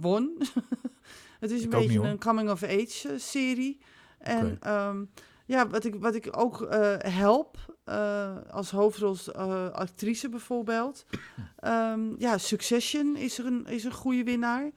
[0.00, 0.36] won.
[1.40, 3.78] het is een Ik beetje niet, een coming-of-age eh, serie.
[4.18, 5.04] En ehm,
[5.46, 11.04] ja, wat ik, wat ik ook eh, help, eh, als hoofdrolactrice bijvoorbeeld.
[11.56, 14.70] Ehm, ja, Succession is er een, is een goede winnaar.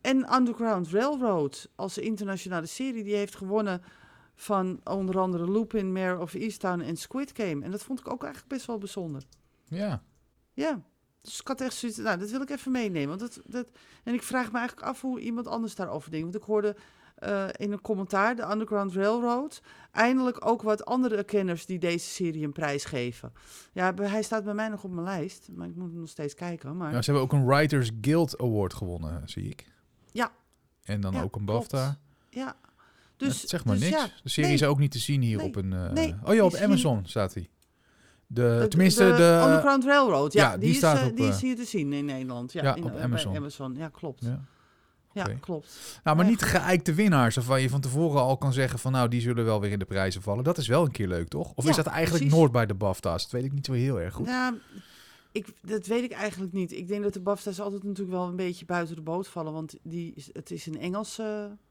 [0.00, 3.82] En Underground Railroad als internationale serie, die heeft gewonnen
[4.36, 7.64] van onder andere Lupin, Mayor of Easttown en Squid Game.
[7.64, 9.22] En dat vond ik ook eigenlijk best wel bijzonder.
[9.64, 10.02] Ja.
[10.52, 10.82] Ja,
[11.20, 13.08] dus ik had echt zoiets, nou, dat wil ik even meenemen.
[13.18, 13.68] Want dat, dat,
[14.04, 16.24] en ik vraag me eigenlijk af hoe iemand anders daarover denkt.
[16.24, 16.76] Want ik hoorde
[17.16, 22.44] eh, in een commentaar, de Underground Railroad, eindelijk ook wat andere kenners die deze serie
[22.44, 23.32] een prijs geven.
[23.72, 26.76] Ja, hij staat bij mij nog op mijn lijst, maar ik moet nog steeds kijken.
[26.76, 27.02] Maar ja.
[27.02, 29.66] Ze hebben ook een Writers Guild Award gewonnen, zie ik.
[30.12, 30.32] Ja.
[30.82, 31.70] En dan Ja, ook een klopt.
[31.70, 31.98] BAFTA.
[32.30, 32.56] ja,
[33.16, 33.96] Dus, zeg maar dus niks.
[34.02, 34.58] Ja, de serie nee.
[34.58, 35.46] is ook niet te zien hier Nee.
[35.46, 35.72] op een...
[35.72, 37.48] eh, Nee, oh ja, op Amazon staat hij.
[38.26, 39.40] De, de- tenminste, de, de...
[39.44, 41.64] Underground Railroad, ja, ja, die, die is, staat eh, op, die eh, is hier te
[41.64, 42.52] zien in Nederland.
[42.52, 43.36] Ja, ja, in, op eh, Amazon.
[43.36, 43.74] Amazon.
[43.76, 44.24] Ja, klopt.
[45.12, 46.00] Ja, klopt.
[46.04, 49.20] Nou, maar niet geëikte winnaars, waarvan je van tevoren al kan zeggen van nou, die
[49.20, 50.44] zullen wel weer in de prijzen vallen.
[50.44, 51.52] Dat is wel een keer leuk, toch?
[51.54, 52.38] Of is dat eigenlijk precies.
[52.38, 53.22] nooit bij de BAFTA's?
[53.22, 54.26] Dat weet ik niet zo heel erg goed.
[54.26, 54.54] Ja,
[55.32, 56.72] ik, dat weet ik eigenlijk niet.
[56.72, 59.52] Ik denk dat de BAFTA's altijd natuurlijk wel een beetje buiten de boot vallen.
[59.52, 61.65] Want die, het is een Engelse eh,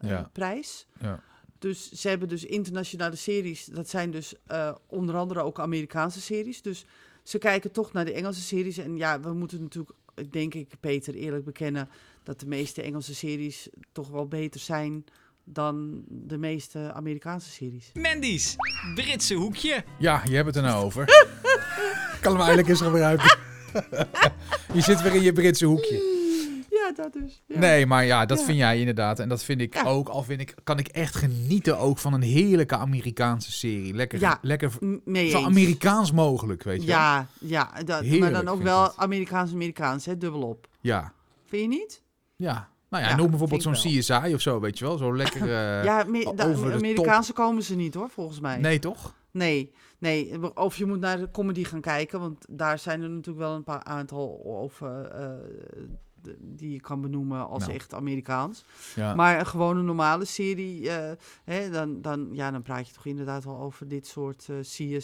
[0.00, 0.30] Ja.
[0.32, 0.86] prijs.
[1.00, 1.20] Ja.
[1.58, 3.64] Dus ze hebben dus internationale series.
[3.64, 6.62] Dat zijn dus eh, onder andere ook Amerikaanse series.
[6.62, 6.84] Dus
[7.22, 8.78] ze kijken toch naar de Engelse series.
[8.78, 9.90] En ja, we moeten natuurlijk,
[10.30, 11.88] denk ik, Peter, eerlijk bekennen...
[12.22, 15.04] dat de meeste Engelse series toch wel beter zijn
[15.44, 17.90] dan de meeste Amerikaanse series.
[17.94, 18.56] Mandy's
[18.94, 19.84] Britse hoekje.
[19.98, 21.02] Ja, je hebt het er nou over.
[21.02, 23.38] Ik kan hem eigenlijk eens gebruiken.
[24.72, 26.15] je zit weer in je Britse hoekje.
[26.86, 27.42] Ja, dat dus.
[27.46, 27.58] Ja.
[27.58, 28.44] Nee, maar ja, dat Ja.
[28.44, 29.18] vind jij inderdaad.
[29.18, 29.82] En dat vind ik Ja.
[29.84, 30.08] ook.
[30.08, 33.94] Al vind ik, kan ik echt genieten ook van een heerlijke Amerikaanse serie.
[33.94, 34.38] Lekker, Ja.
[34.42, 34.70] lekker
[35.30, 35.42] zo.
[35.44, 36.96] Amerikaans mogelijk, weet je wel.
[36.96, 38.92] Ja, ja dat, maar dan ook wel.
[38.96, 40.68] Amerikaans-Amerikaans, hè, dubbelop.
[40.80, 41.12] Ja.
[41.46, 42.02] Vind je niet?
[42.36, 42.68] Ja.
[42.88, 44.96] Nou ja, Ja, noem bijvoorbeeld zo'n CSI of zo, weet je wel.
[44.96, 45.42] Zo lekker...
[45.56, 48.56] eh, ja, me- over de Amerikaanse komen ze niet hoor, volgens mij.
[48.58, 49.14] Nee, toch?
[49.30, 50.54] nee, nee.
[50.56, 53.64] Of je moet naar de comedy gaan kijken, want daar zijn er natuurlijk wel een
[53.64, 55.30] paar aantal over eh,
[56.40, 57.72] die je kan benoemen als Nou.
[57.74, 58.64] echt Amerikaans.
[58.94, 59.14] Ja.
[59.14, 61.12] Maar een gewone normale serie, eh,
[61.44, 64.98] hè, dan, dan, ja, dan praat je toch inderdaad wel over dit soort eh, CSI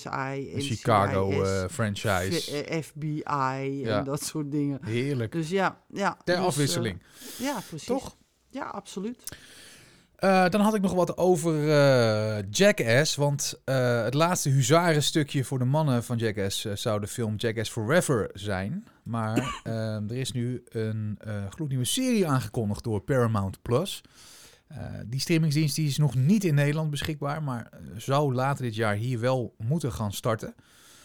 [0.44, 2.62] de en Chicago eh, franchise.
[2.64, 3.98] Eh, FBI Ja.
[3.98, 4.78] en dat soort dingen.
[4.84, 5.32] Heerlijk.
[5.32, 6.10] Dus ja, ja.
[6.24, 7.02] Ter dus, eh, afwisseling.
[7.38, 7.86] ja, precies.
[7.86, 8.16] Toch?
[8.50, 9.36] Ja, absoluut.
[10.22, 13.16] Eh, dan had ik nog wat over eh, Jackass.
[13.16, 18.30] Want eh, het laatste huzarenstukje voor de mannen van Jackass zou de film Jackass Forever
[18.32, 18.84] zijn.
[19.02, 21.18] Maar eh, er is nu een
[21.50, 24.02] gloednieuwe serie aangekondigd door Paramount Plus.
[25.06, 29.20] Die streamingsdienst die is nog niet in Nederland beschikbaar, maar zou later dit jaar hier
[29.20, 30.54] wel moeten gaan starten.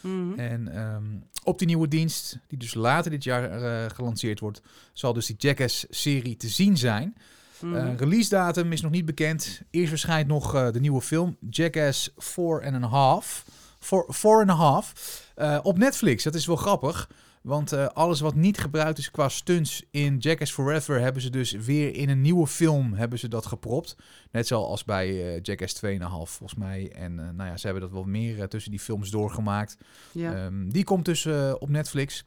[0.01, 0.39] Mhm.
[0.39, 1.03] En ehm,
[1.43, 4.61] op die nieuwe dienst, die dus later dit jaar gelanceerd wordt,
[4.93, 7.15] zal dus die Jackass-serie te zien zijn.
[7.61, 9.61] Eh, release datum is nog niet bekend.
[9.69, 13.45] Eerst verschijnt nog eh, de nieuwe film Jackass 4 and a half.
[13.79, 14.93] Four, four and a half.
[15.35, 16.23] eh, op Netflix.
[16.23, 17.09] Dat is wel grappig.
[17.41, 20.99] Want alles wat niet gebruikt is qua stunts in Jackass Forever...
[20.99, 23.95] hebben ze dus weer in een nieuwe film hebben ze dat gepropt.
[24.31, 26.91] Net zoals bij eh Jackass 2,5 volgens mij.
[26.91, 29.77] En nou ja, ze hebben dat wel meer tussen die films doorgemaakt.
[30.11, 30.33] Ja.
[30.33, 31.25] Ehm, die komt dus
[31.59, 32.25] op Netflix.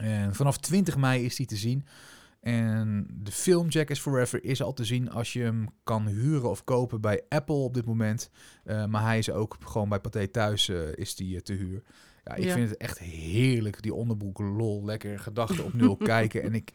[0.00, 1.86] En vanaf 20 mei is die te zien.
[2.42, 6.64] En de film Jackass Forever is al te zien als je hem kan huren of
[6.64, 8.30] kopen bij Apple op dit moment.
[8.64, 11.82] Eh, maar hij is ook gewoon bij Pathé Thuis eh, is die, eh, te huur.
[12.24, 12.52] Ja, ik Ja.
[12.54, 14.84] vind het echt heerlijk, die onderbroeken lol.
[14.84, 16.42] Lekker gedachten op nul kijken.
[16.42, 16.72] En ik,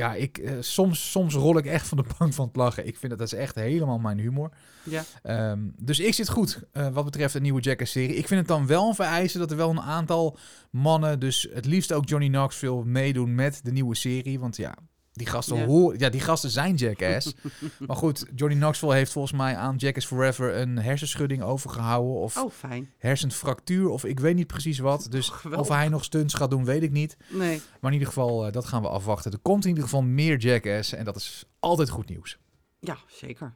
[0.00, 2.86] ja, ik, eh, soms, soms rol ik echt van de bank van het lachen.
[2.86, 4.50] Ik vind dat, dat is echt helemaal mijn humor.
[4.82, 5.04] ja.
[5.22, 8.16] Ehm, dus ik zit goed eh, wat betreft de nieuwe Jackass-serie.
[8.16, 10.38] Ik vind het dan wel een vereiste dat er wel een aantal
[10.70, 14.40] mannen, dus het liefst ook Johnny Knoxville, meedoen met de nieuwe serie.
[14.40, 14.74] Want ja,
[15.20, 15.64] die gasten, Ja.
[15.66, 17.34] hoor, ja, die gasten zijn Jackass.
[17.86, 22.14] maar goed, Johnny Knoxville heeft volgens mij aan Jackass Forever een hersenschudding overgehouden.
[22.14, 22.90] Of Oh, fijn.
[22.98, 25.06] hersenfractuur, of ik weet niet precies wat.
[25.10, 25.68] Dus Geweldig.
[25.68, 27.16] of hij nog stunts gaat doen, weet ik niet.
[27.28, 27.60] Nee.
[27.80, 29.32] Maar in ieder geval, eh, dat gaan we afwachten.
[29.32, 32.38] Er komt in ieder geval meer Jackass en dat is altijd goed nieuws.
[32.80, 33.54] Ja, zeker.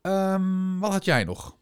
[0.00, 1.56] Ehm, wat had jij nog?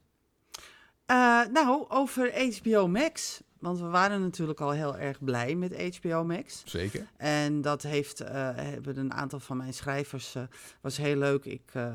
[1.06, 3.40] Eh, nou, over HBO Max.
[3.64, 6.62] Want we waren natuurlijk al heel erg blij met HBO Max.
[6.64, 7.06] Zeker.
[7.16, 10.42] En dat heeft, eh, hebben een aantal van mijn schrijvers, eh,
[10.80, 11.44] was heel leuk.
[11.44, 11.94] Ik, eh,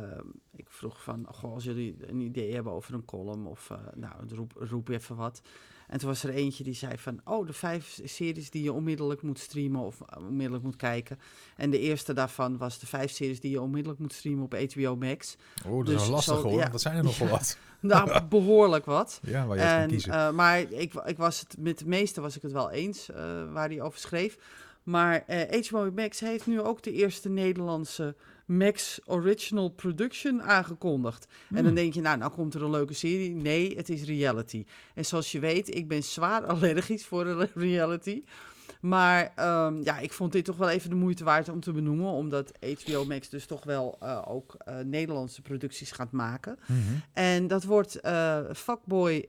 [0.55, 4.53] ik vroeg van, goh, als jullie een idee hebben over een column of, nou, roep,
[4.55, 5.41] roep even wat.
[5.89, 9.21] En toen was er eentje die zei van, oh, de vijf series die je onmiddellijk
[9.21, 11.19] moet streamen of eh, onmiddellijk moet kijken.
[11.55, 14.95] En de eerste daarvan was de vijf series die je onmiddellijk moet streamen op HBO
[14.95, 15.35] Max.
[15.67, 16.59] Oh, dat Dus is wel lastig zo- hoor.
[16.59, 16.69] ja.
[16.69, 17.31] Dat zijn er nogal Ja.
[17.31, 17.57] wat.
[17.81, 19.19] Nou, behoorlijk wat.
[19.25, 20.13] Ja, waar je En, kiezen.
[20.13, 23.51] eh, maar ik, ik was het met de meeste was ik het wel eens eh,
[23.51, 24.37] waar hij over schreef.
[24.83, 25.23] Maar
[25.69, 28.15] HBO Max heeft nu ook de eerste Nederlandse
[28.49, 31.27] Max Original Production aangekondigd.
[31.49, 31.75] En dan Hmm.
[31.75, 33.35] denk je, nou, nou komt er een leuke serie.
[33.35, 34.65] Nee, het is reality.
[34.95, 38.23] En zoals je weet, ik ben zwaar allergisch voor reality.
[38.81, 42.11] Maar ehm, ja, ik vond dit toch wel even de moeite waard om te benoemen.
[42.11, 42.51] Omdat
[42.83, 46.59] HBO Max dus toch wel eh, ook eh, Nederlandse producties gaat maken.
[46.67, 46.79] Mhm.
[47.13, 49.25] En dat wordt eh Fuckboy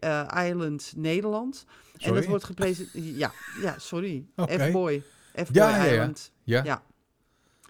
[0.48, 1.64] Island Nederland.
[1.98, 3.04] En dat wordt gepresenteerd...
[3.18, 4.24] Ja, ja, sorry.
[4.37, 4.68] Oké.
[4.68, 5.02] F-Boy.
[5.33, 5.92] F-Boy Ja, ja, ja.
[5.92, 6.33] Island.
[6.44, 6.64] Ja?
[6.64, 6.83] Ja.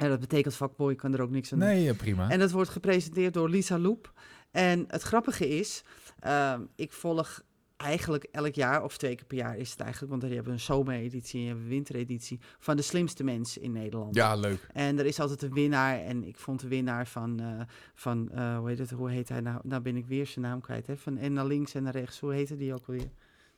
[0.00, 0.60] En dat betekent
[0.90, 1.68] ik kan er ook niks aan doen.
[1.68, 2.30] Nee, prima.
[2.30, 4.12] En dat wordt gepresenteerd door Lisa Loep.
[4.50, 5.82] En het grappige is,
[6.20, 7.42] ehm, ik volg
[7.76, 10.60] eigenlijk elk jaar, of twee keer per jaar is het eigenlijk, want die hebben een
[10.60, 14.14] zomereditie en een wintereditie, van de slimste mensen in Nederland.
[14.14, 14.66] Ja, leuk.
[14.72, 15.98] En er is altijd een winnaar.
[15.98, 17.60] En ik vond de winnaar van, eh,
[17.94, 19.60] van eh, hoe heet het, hoe heet hij nou?
[19.62, 20.96] Nou ben ik weer zijn naam kwijt, hè?
[20.96, 22.20] Van en naar links en naar rechts.
[22.20, 23.10] Hoe heette die ook alweer?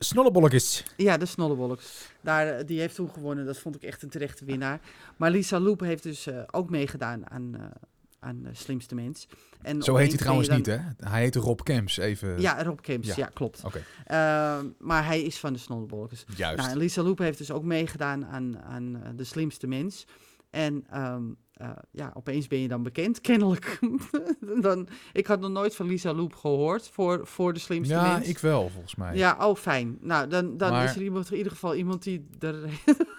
[0.03, 0.83] Snollebolletjes.
[0.97, 2.07] Ja, de Snollebollocks.
[2.21, 3.45] Daar, eh, die heeft toen gewonnen.
[3.45, 4.79] Dat vond ik echt een terechte winnaar.
[5.17, 7.61] Maar Lisa Loep heeft dus eh, ook meegedaan aan, eh,
[8.19, 9.27] aan de Slimste Mens.
[9.61, 10.77] En Zo heet hij trouwens niet, hè?
[10.97, 12.41] Hij heet Rob Kemps, even.
[12.41, 13.07] Ja, Rob Kemps.
[13.07, 13.13] Ja.
[13.17, 13.61] Ja, klopt.
[13.63, 16.23] Oké, Ehm, maar hij is van de Snollebollocks.
[16.35, 16.57] juist.
[16.57, 20.05] Nou, en Lisa Loep heeft dus ook meegedaan aan, aan De Slimste Mens.
[20.49, 23.79] En ehm, eh, ja, opeens ben je dan bekend, kennelijk.
[24.61, 28.27] dan, ik had nog nooit van Lisa Loep gehoord voor, voor De Slimste ja, Mens.
[28.27, 29.15] ik wel, volgens mij.
[29.15, 29.97] Ja, oh fijn.
[30.01, 32.55] Nou, dan, dan Maar- is er iemand, in ieder geval iemand die er...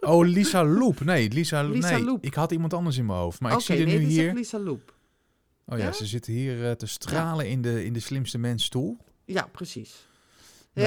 [0.00, 1.00] Oh, Lisa Loep.
[1.00, 2.04] Nee, Lisa, Lisa nee.
[2.04, 2.24] Loep.
[2.24, 3.40] Ik had iemand anders in mijn hoofd.
[3.40, 4.34] Maar ik zie er nee, nu hier...
[4.34, 4.94] Lisa Loep.
[5.66, 5.92] Oh ja, Ja?
[5.92, 8.96] ze zitten hier eh, te stralen in, de, in de slimste mensstoel.
[9.24, 10.08] Ja, precies.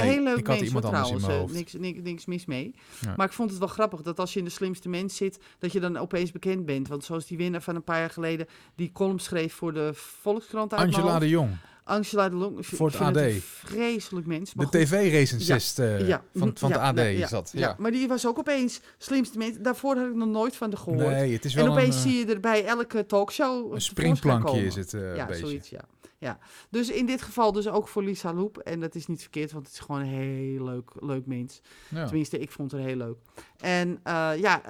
[0.01, 1.51] Nee, heel leuk ik had mens, iemand hoor, anders in trouwens.
[1.51, 2.75] eh, niks, niks, niks mis mee.
[2.99, 3.13] Ja.
[3.17, 5.71] Maar ik vond het wel grappig dat als je in de slimste mens zit, dat
[5.71, 6.87] je dan opeens bekend bent.
[6.87, 10.73] Want zoals die winnaar van een paar jaar geleden die column schreef voor de Volkskrant
[10.73, 11.51] uit Angela de Jong,
[11.83, 12.65] Angela de Long.
[12.65, 13.19] Voor het AD.
[13.41, 14.53] vreselijk mens.
[14.53, 18.27] Maar de tv-recensist eh, Ja, van, van ja, het AD nou, ja, maar die was
[18.27, 19.57] ook opeens slimste mens.
[19.59, 21.07] Daarvoor had ik nog nooit van de gehoord.
[21.07, 23.81] Nee, het is wel en opeens een, eh, zie je er bij elke talkshow een
[23.81, 25.81] springplankje is het eh, ja, een zoiets, ja.
[26.17, 26.39] ja.
[26.69, 28.57] Dus in dit geval dus ook voor Lisa Loep.
[28.57, 31.61] En dat is niet verkeerd, want het is gewoon een heel leuk, leuk mens.
[31.93, 33.17] Tenminste, ik vond het heel leuk.
[33.57, 33.99] En
[34.37, 34.61] ja,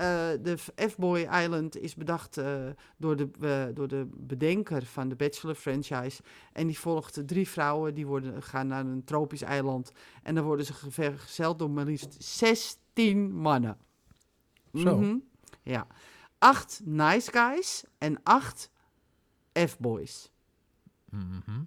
[0.42, 0.58] de
[0.90, 2.40] F-Boy Island is bedacht
[2.98, 6.22] door, de, door de bedenker van de Bachelor franchise.
[6.54, 9.92] En die volgt drie vrouwen, die worden, gaan naar een tropisch eiland.
[10.24, 13.78] En dan worden ze vergezeld door maar liefst 16 mannen.
[14.74, 14.98] Zo.
[14.98, 15.16] Mhm.
[15.62, 15.88] Ja.
[16.38, 18.72] Acht nice guys en acht
[19.68, 20.32] F-boys.
[21.10, 21.64] Mhm.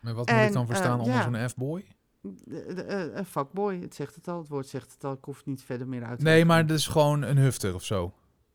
[0.00, 1.22] Maar wat moet En, ik dan verstaan eh, onder ja.
[1.22, 1.84] zo'n F-boy?
[2.22, 4.38] Eh, Een fuckboy, het zegt het al.
[4.38, 5.12] Het woord zegt het al.
[5.12, 7.74] Ik hoef het niet verder meer uit te Nee, maar dat is gewoon een hufter
[7.74, 8.12] of zo.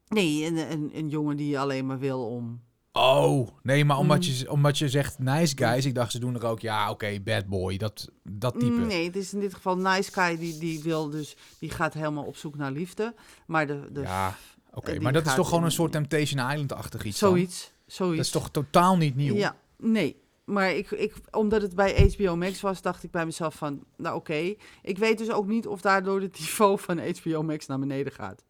[0.07, 2.61] Nee, een, een, een jongen die je alleen maar wil om...
[2.95, 4.23] Oh, nee, maar omdat, Mm.
[4.23, 7.45] je, omdat je zegt nice guys, ik dacht ze doen er ook, ja, oké, bad
[7.47, 8.79] boy, dat, dat type.
[8.79, 11.35] Nee, het is in dit geval nice guy die, die wil dus...
[11.59, 13.13] Die gaat helemaal op zoek naar liefde.
[13.47, 13.87] Maar de...
[13.91, 14.35] de Ja,
[14.73, 17.29] oké, die maar dat is toch gewoon een soort Temptation Island-achtig iets dan?
[17.29, 18.17] zoiets, zoiets.
[18.17, 19.35] Dat is toch totaal niet nieuw?
[19.35, 20.21] Ja, nee.
[20.43, 24.15] maar ik, ik, omdat het bij HBO Max was, dacht ik bij mezelf van, nou
[24.15, 24.53] oké.
[24.81, 28.43] Ik weet dus ook niet of daardoor het niveau van HBO Max naar beneden gaat.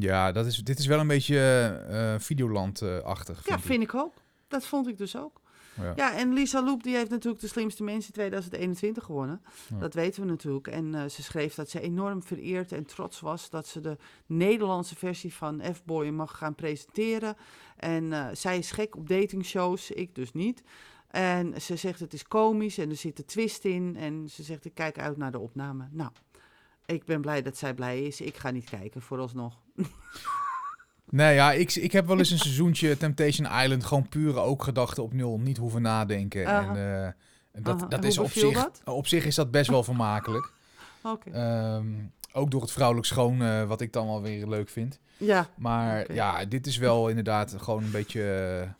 [0.00, 1.38] Ja, dat is, dit is wel een beetje
[1.88, 3.48] eh, Videoland-achtig.
[3.48, 4.12] Ja, vind ik ook.
[4.48, 5.40] Dat vond ik dus ook.
[5.80, 5.92] Ja.
[5.96, 9.42] Ja, en Lisa Loep die heeft natuurlijk de slimste mensen 2021 gewonnen.
[9.70, 9.78] Ja.
[9.78, 10.66] Dat weten we natuurlijk.
[10.66, 14.96] En eh, ze schreef dat ze enorm vereerd en trots was dat ze de Nederlandse
[14.96, 17.36] versie van F-Boy mag gaan presenteren.
[17.76, 20.62] En zij is gek op datingshows, ik dus niet.
[21.16, 23.96] En ze zegt het is komisch en er zit een twist in.
[23.96, 25.88] En ze zegt ik kijk uit naar de opname.
[25.90, 26.10] Nou,
[26.86, 28.20] ik ben blij dat zij blij is.
[28.20, 29.60] Ik ga niet kijken vooralsnog.
[31.10, 35.02] Nee, ja, ik, ik heb wel eens een seizoentje Temptation Island gewoon pure ook gedachten
[35.02, 36.44] op nul, niet hoeven nadenken.
[36.44, 38.80] En, eh, en dat, dat En is op zich, dat?
[38.84, 40.50] op zich is dat best wel vermakelijk.
[41.32, 41.86] Ehm,
[42.32, 44.98] ook door het vrouwelijk schoon, eh, wat ik dan wel weer leuk vind.
[45.16, 48.22] Ja, Maar ja, dit is wel inderdaad gewoon een beetje
[48.62, 48.70] eh,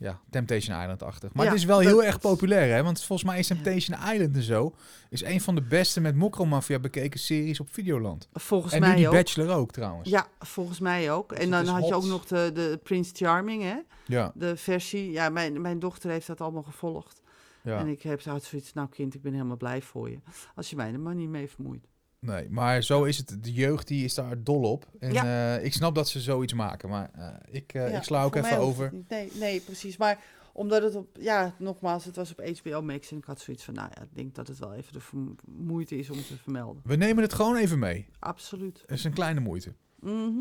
[0.00, 1.32] ja, Temptation Island-achtig.
[1.32, 2.82] Maar Ja, het is wel dat- heel erg populair, hè?
[2.82, 4.74] Want volgens mij is Temptation Island en zo...
[5.10, 8.28] is een van de beste met Mokromafia bekeken series op Videoland.
[8.32, 9.12] volgens en mij die ook.
[9.14, 10.08] Bachelor ook, trouwens.
[10.10, 11.28] Ja, volgens mij ook.
[11.28, 13.76] Dus En dan had je ook nog de, de Prince Charming, hè?
[14.06, 15.10] Ja, De versie.
[15.10, 17.22] Ja, mijn, mijn dochter heeft dat allemaal gevolgd.
[17.62, 17.78] ja.
[17.78, 20.18] En ik heb zoiets, nou kind, ik ben helemaal blij voor je.
[20.54, 21.86] Als je mij er maar niet mee vermoeit.
[22.20, 23.36] Nee, maar zo is het.
[23.44, 24.86] De jeugd die is daar dol op.
[24.98, 25.56] En Ja.
[25.56, 26.88] eh, ik snap dat ze zoiets maken.
[26.88, 28.92] Maar eh, ik, eh, Ja, ik sla ook even over.
[29.08, 29.96] Nee, nee, precies.
[29.96, 30.18] Maar
[30.52, 33.10] omdat het op, ja, nogmaals, het was op HBO Max.
[33.10, 35.98] En ik had zoiets van, nou ja, ik denk dat het wel even de moeite
[35.98, 36.82] is om te vermelden.
[36.84, 38.08] We nemen het gewoon even mee.
[38.18, 38.80] Absoluut.
[38.80, 39.74] Het is een kleine moeite.
[40.00, 40.40] Mhm.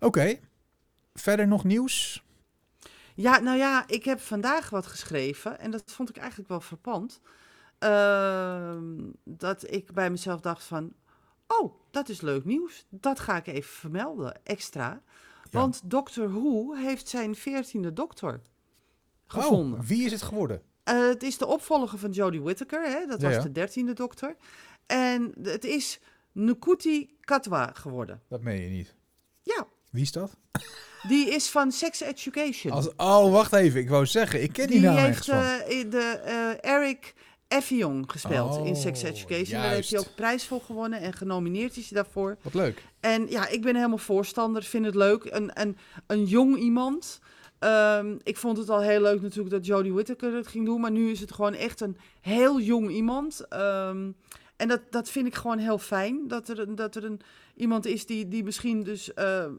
[0.00, 0.38] Oké.
[1.14, 2.24] Verder nog nieuws?
[3.14, 7.20] Ja, nou ja, ik heb vandaag wat geschreven en dat vond ik eigenlijk wel verpand.
[7.78, 10.92] Ehm, dat ik bij mezelf dacht van,
[11.48, 12.86] oh, dat is leuk nieuws.
[12.90, 15.02] Dat ga ik even vermelden, extra.
[15.50, 18.40] Want Doctor Who heeft zijn veertiende dokter
[19.26, 19.78] gevonden.
[19.78, 20.62] Oh, wie is het geworden?
[20.84, 23.06] Eh, het is de opvolger van Jodie Whittaker, hè?
[23.06, 23.42] dat Ja, was ja.
[23.42, 24.36] de dertiende dokter.
[24.86, 26.00] En het is
[26.32, 28.22] Nkuti Katwa geworden.
[28.28, 28.94] Dat meen je niet.
[29.42, 30.36] Ja, Wie is dat?
[31.08, 32.72] die is van Sex Education.
[32.72, 33.80] Als, oh, wacht even.
[33.80, 35.56] Ik wou zeggen, ik ken die, Die naam heeft eh,
[35.90, 37.14] de eh, Eric
[37.48, 39.62] Effiong gespeeld in Sex Oh, Education.
[39.62, 42.36] Daar heeft hij ook prijs voor gewonnen en genomineerd is hij daarvoor.
[42.42, 42.82] Wat leuk.
[43.00, 45.24] En ja, ik ben helemaal voorstander, vind het leuk.
[45.24, 47.20] Een, een, een jong iemand.
[47.58, 50.90] Ehm, ik vond het al heel leuk natuurlijk dat Jodie Whittaker het ging doen, maar
[50.90, 53.48] nu is het gewoon echt een heel jong iemand.
[53.48, 54.10] Ehm,
[54.56, 57.20] en dat, dat vind ik gewoon heel fijn, dat er, dat er een,
[57.58, 59.50] iemand is die, die misschien dus eh, eh,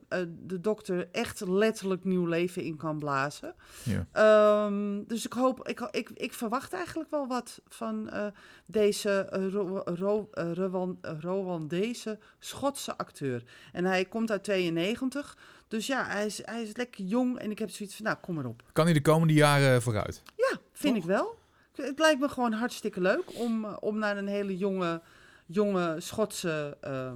[0.45, 3.55] de dokter echt letterlijk nieuw leven in kan blazen.
[3.83, 4.07] Ja.
[4.11, 8.25] Ehm, dus ik hoop, ik, ik, ik verwacht eigenlijk wel wat van eh,
[8.65, 13.43] deze Ro- Ro- Rwan- eh, Rwandese Schotse acteur.
[13.71, 17.59] En hij komt uit 92, dus ja, hij is, hij is lekker jong en ik
[17.59, 18.63] heb zoiets van, nou, kom maar op.
[18.73, 20.21] Kan hij de komende jaren vooruit?
[20.35, 21.03] Ja, vind Toch?
[21.03, 21.37] ik wel.
[21.75, 25.01] Het lijkt me gewoon hartstikke leuk om, om naar een hele jonge,
[25.45, 27.11] jonge Schotse eh,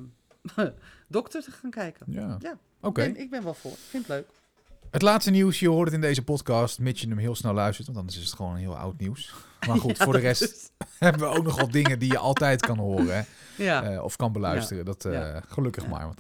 [1.07, 2.05] dokter te gaan kijken.
[2.09, 2.37] Ja.
[2.41, 3.01] Ja, Oké.
[3.03, 3.71] ik, ben, ik ben wel voor.
[3.71, 4.27] Ik vind het leuk.
[4.91, 7.87] Het laatste nieuws, je hoort het in deze podcast, mits je hem heel snel luistert,
[7.87, 9.33] want anders is het gewoon heel oud nieuws.
[9.67, 12.17] Maar goed, Ja, voor de rest is- hebben we ook nog wel dingen die je
[12.17, 13.21] altijd kan horen hè,
[13.63, 13.83] Ja.
[13.83, 14.85] eh, of kan beluisteren.
[14.85, 16.19] Dat, eh, gelukkig maar, want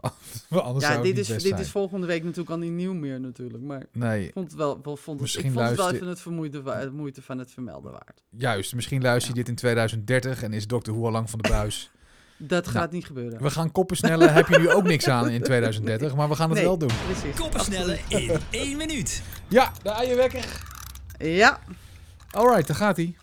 [0.63, 1.59] anders Ja, zou het dit, is, dit zijn.
[1.59, 3.63] is volgende week natuurlijk al niet nieuw meer natuurlijk.
[3.63, 6.07] Maar ik Nee, vond het wel, wel, vond het, Misschien ik vond het wel even
[6.07, 8.23] het vermoeide, moeite van het vermelden waard.
[8.29, 8.75] juist.
[8.75, 10.91] Misschien luister je dit in 2030 en is Dr.
[10.91, 11.91] Who al lang van de buis.
[12.47, 13.41] Dat Nou, gaat niet gebeuren.
[13.41, 16.49] We gaan koppen snellen, heb je nu ook niks aan in 2030, maar we gaan
[16.49, 16.67] het Nee.
[16.67, 16.89] wel doen.
[17.05, 17.39] Precies.
[17.39, 19.21] Koppensnellen in één minuut.
[19.47, 20.45] Ja, de eierwekker.
[21.19, 21.59] Ja,
[22.31, 23.15] Alright, daar gaat hij.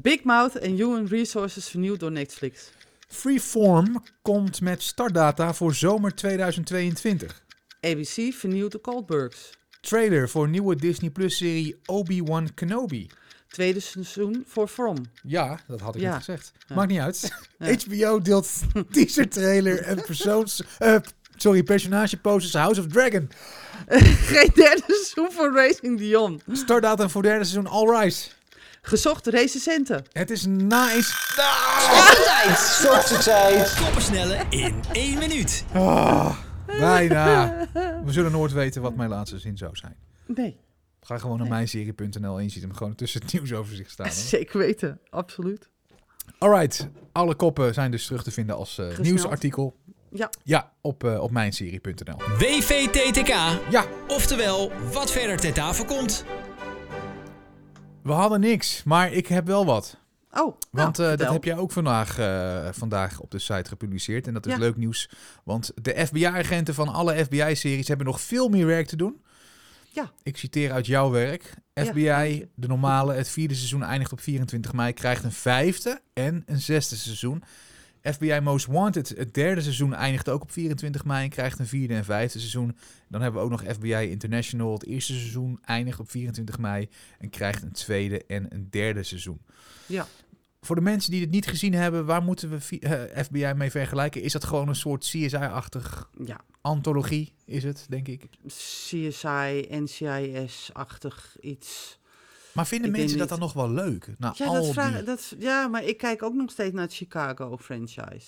[0.00, 2.70] Big Mouth en Human Resources vernieuwd door Netflix.
[3.08, 7.42] Freeform komt met startdata voor zomer 2022.
[7.80, 9.50] ABC vernieuwt de Goldbergs.
[9.80, 13.06] Trailer voor nieuwe Disney Plus serie Obi-Wan Kenobi.
[13.48, 14.96] Tweede seizoen voor From.
[15.22, 16.08] Ja, dat had ik Ja.
[16.08, 16.52] net gezegd.
[16.68, 16.74] Ja.
[16.74, 17.32] Maakt niet uit.
[17.58, 17.74] Ja.
[17.86, 18.50] HBO deelt
[18.92, 20.62] teaser trailer en persoons...
[20.78, 20.96] eh,
[21.36, 23.30] sorry, personage posters House of Dragon.
[24.32, 26.40] Geen derde seizoen voor Racing Dion.
[26.52, 28.28] Startdatum voor derde seizoen All Rise.
[28.82, 30.04] Gezochte recensenten.
[30.12, 31.34] Het is na eens...
[33.84, 35.64] Koppensnellen in één minuut.
[35.72, 37.56] Ah, bijna.
[38.04, 39.96] We zullen nooit weten wat mijn laatste zin zou zijn.
[40.26, 40.56] Nee,
[41.06, 44.06] Ga gewoon naar mijnserie.nl en je ziet hem gewoon tussen het nieuwsoverzicht staan.
[44.06, 44.14] hoor.
[44.38, 45.00] zeker weten.
[45.10, 45.68] Absoluut.
[46.38, 49.76] Alright, alle koppen zijn dus terug te vinden als eh, nieuwsartikel.
[50.10, 50.30] Ja.
[50.44, 52.16] Ja, op, eh, op mijnserie.nl.
[52.38, 53.28] WVTTK.
[53.70, 56.24] Ja, Oftewel, wat verder ter tafel komt.
[58.02, 59.96] we hadden niks, maar ik heb wel wat.
[60.30, 64.26] Oh, nou, Want eh, dat heb jij ook vandaag, eh, vandaag op de site gepubliceerd.
[64.26, 64.58] En dat is Ja.
[64.58, 65.10] leuk nieuws.
[65.44, 69.20] Want de FBI-agenten van alle FBI-series hebben nog veel meer werk te doen.
[69.96, 70.12] Ja.
[70.22, 71.54] Ik citeer uit jouw werk.
[71.74, 76.60] FBI, de normale, het vierde seizoen eindigt op 24 mei, krijgt een vijfde en een
[76.60, 77.42] zesde seizoen.
[78.02, 81.94] FBI Most Wanted, het derde seizoen, eindigt ook op 24 mei en krijgt een vierde
[81.94, 82.76] en vijfde seizoen.
[83.08, 86.88] Dan hebben we ook nog FBI International, het eerste seizoen, eindigt op 24 mei
[87.18, 89.40] en krijgt een tweede en een derde seizoen.
[89.86, 90.06] Ja.
[90.60, 93.70] Voor de mensen die het niet gezien hebben, waar moeten we vi- eh, FBI mee
[93.70, 94.22] vergelijken?
[94.22, 98.28] Is dat gewoon een soort CSI-achtig Ja, antologie, is het, denk ik?
[98.46, 101.98] CSI, NCIS-achtig iets.
[102.52, 104.14] Maar vinden Ik mensen dat dan nog wel leuk?
[104.18, 104.72] Na Ja, al dat die...
[104.72, 108.26] vraag, dat, ja, maar ik kijk ook nog steeds naar het Chicago-franchise.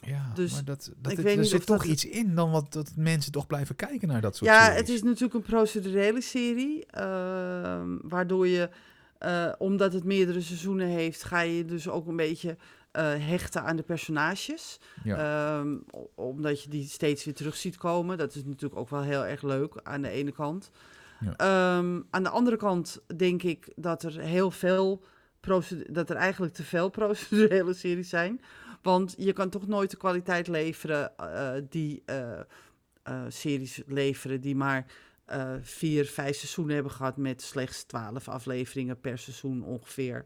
[0.00, 2.50] Ja, Dus maar dat, dat, ik het- weet er zit toch dat- iets in dan
[2.50, 4.80] wat dat mensen toch blijven kijken naar dat soort Ja, series.
[4.80, 6.86] het is natuurlijk een procedurele serie.
[6.86, 8.70] ehm, waardoor je,
[9.18, 12.56] eh, omdat het meerdere seizoenen heeft, ga je dus ook een beetje
[13.02, 14.80] hechten aan de personages.
[15.04, 15.16] Ja.
[15.58, 15.76] Ehm,
[16.14, 18.18] omdat je die steeds weer terug ziet komen.
[18.18, 20.70] Dat is natuurlijk ook wel heel erg leuk aan de ene kant.
[21.20, 21.36] Ja.
[21.36, 25.04] Ehm, aan de andere kant denk ik dat er heel veel
[25.86, 28.40] dat er eigenlijk te veel procedurele series zijn.
[28.82, 32.40] Want je kan toch nooit de kwaliteit leveren eh, die eh,
[33.02, 34.86] eh, series leveren die maar
[35.24, 40.24] eh, vier, vijf seizoenen hebben gehad met slechts twaalf afleveringen per seizoen ongeveer.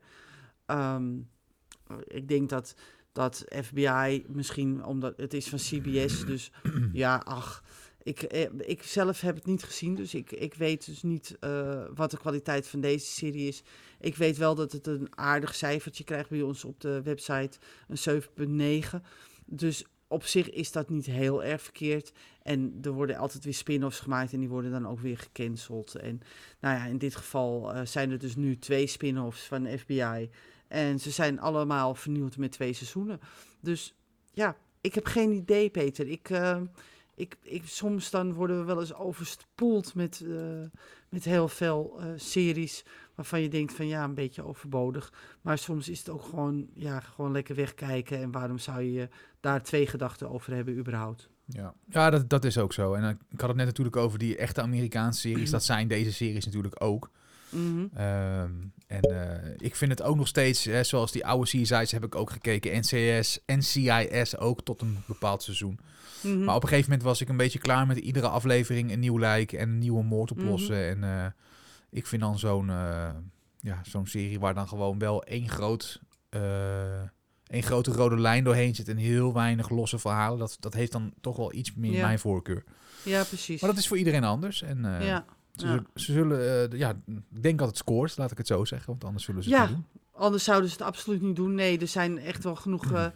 [0.66, 1.18] Ehm,
[2.04, 2.74] ik denk dat,
[3.12, 6.50] dat FBI misschien, omdat het is van CBS, dus
[6.92, 7.62] ja, ach.
[8.02, 11.84] Ik, eh, ik zelf heb het niet gezien, dus ik, ik weet dus niet eh,
[11.94, 13.62] wat de kwaliteit van deze serie is.
[14.00, 18.22] Ik weet wel dat het een aardig cijfertje krijgt bij ons op de website, een
[18.92, 19.00] 7,9.
[19.46, 22.12] Dus op zich is dat niet heel erg verkeerd.
[22.42, 25.94] En er worden altijd weer spin-offs gemaakt en die worden dan ook weer gecanceld.
[25.94, 26.20] En
[26.60, 30.30] nou ja, in dit geval eh, zijn er dus nu twee spin-offs van FBI.
[30.70, 33.20] En ze zijn allemaal vernieuwd met twee seizoenen.
[33.60, 33.94] Dus
[34.32, 36.08] ja, ik heb geen idee, Peter.
[36.08, 36.60] Ik, eh,
[37.14, 42.06] ik, ik, soms dan worden we wel eens overspoeld met, eh, met heel veel eh,
[42.16, 45.12] series waarvan je denkt van ja, een beetje overbodig.
[45.40, 48.18] Maar soms is het ook gewoon, ja, gewoon lekker wegkijken.
[48.18, 49.08] En waarom zou je
[49.40, 51.28] daar twee gedachten over hebben überhaupt?
[51.52, 52.94] Ja, ja dat, dat is ook zo.
[52.94, 55.50] En eh, ik had het net natuurlijk over die echte Amerikaanse series.
[55.60, 57.10] Dat zijn deze series natuurlijk ook.
[57.50, 57.86] Mhm.
[57.94, 58.50] Ehm,
[58.86, 62.14] en eh, ik vind het ook nog steeds, hè, zoals die oude CSI's heb ik
[62.14, 62.78] ook gekeken.
[62.78, 65.78] NCS, NCIS ook tot een bepaald seizoen.
[66.22, 66.44] Mhm.
[66.44, 69.18] Maar op een gegeven moment was ik een beetje klaar met iedere aflevering een nieuw
[69.18, 70.96] lijk en een nieuwe moord oplossen.
[70.96, 71.04] Mhm.
[71.04, 71.26] En eh,
[71.90, 73.08] ik vind dan zo'n eh,
[73.60, 76.00] ja, zo'n serie waar dan gewoon wel één groot...
[77.46, 80.38] één grote rode lijn doorheen zit en heel weinig losse verhalen.
[80.38, 82.06] Dat, dat heeft dan toch wel iets meer Ja.
[82.06, 82.64] mijn voorkeur.
[83.02, 83.60] ja, precies.
[83.60, 84.62] Maar dat is voor iedereen anders.
[84.62, 85.24] En ja.
[85.56, 85.70] Ze, ja.
[85.72, 86.90] zullen- ze zullen, eh, ja,
[87.30, 88.86] ik denk dat het scoort, laat ik het zo zeggen.
[88.88, 89.60] Want anders zullen ze Ja.
[89.60, 89.86] het niet doen.
[90.12, 91.54] Anders zouden ze het absoluut niet doen.
[91.54, 93.06] Nee, er zijn echt wel genoeg eh,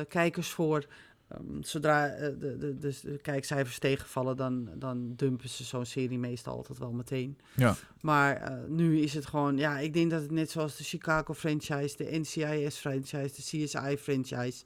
[0.00, 0.86] eh, kijkers voor.
[1.28, 6.56] Ehm, zodra de, de, de, de kijkcijfers tegenvallen, dan, dan dumpen ze zo'n serie meestal
[6.56, 7.38] altijd wel meteen.
[7.56, 7.76] Ja.
[8.00, 11.96] Maar nu is het gewoon, ja, ik denk dat het net zoals de Chicago franchise,
[11.96, 14.64] de NCIS franchise, de CSI franchise.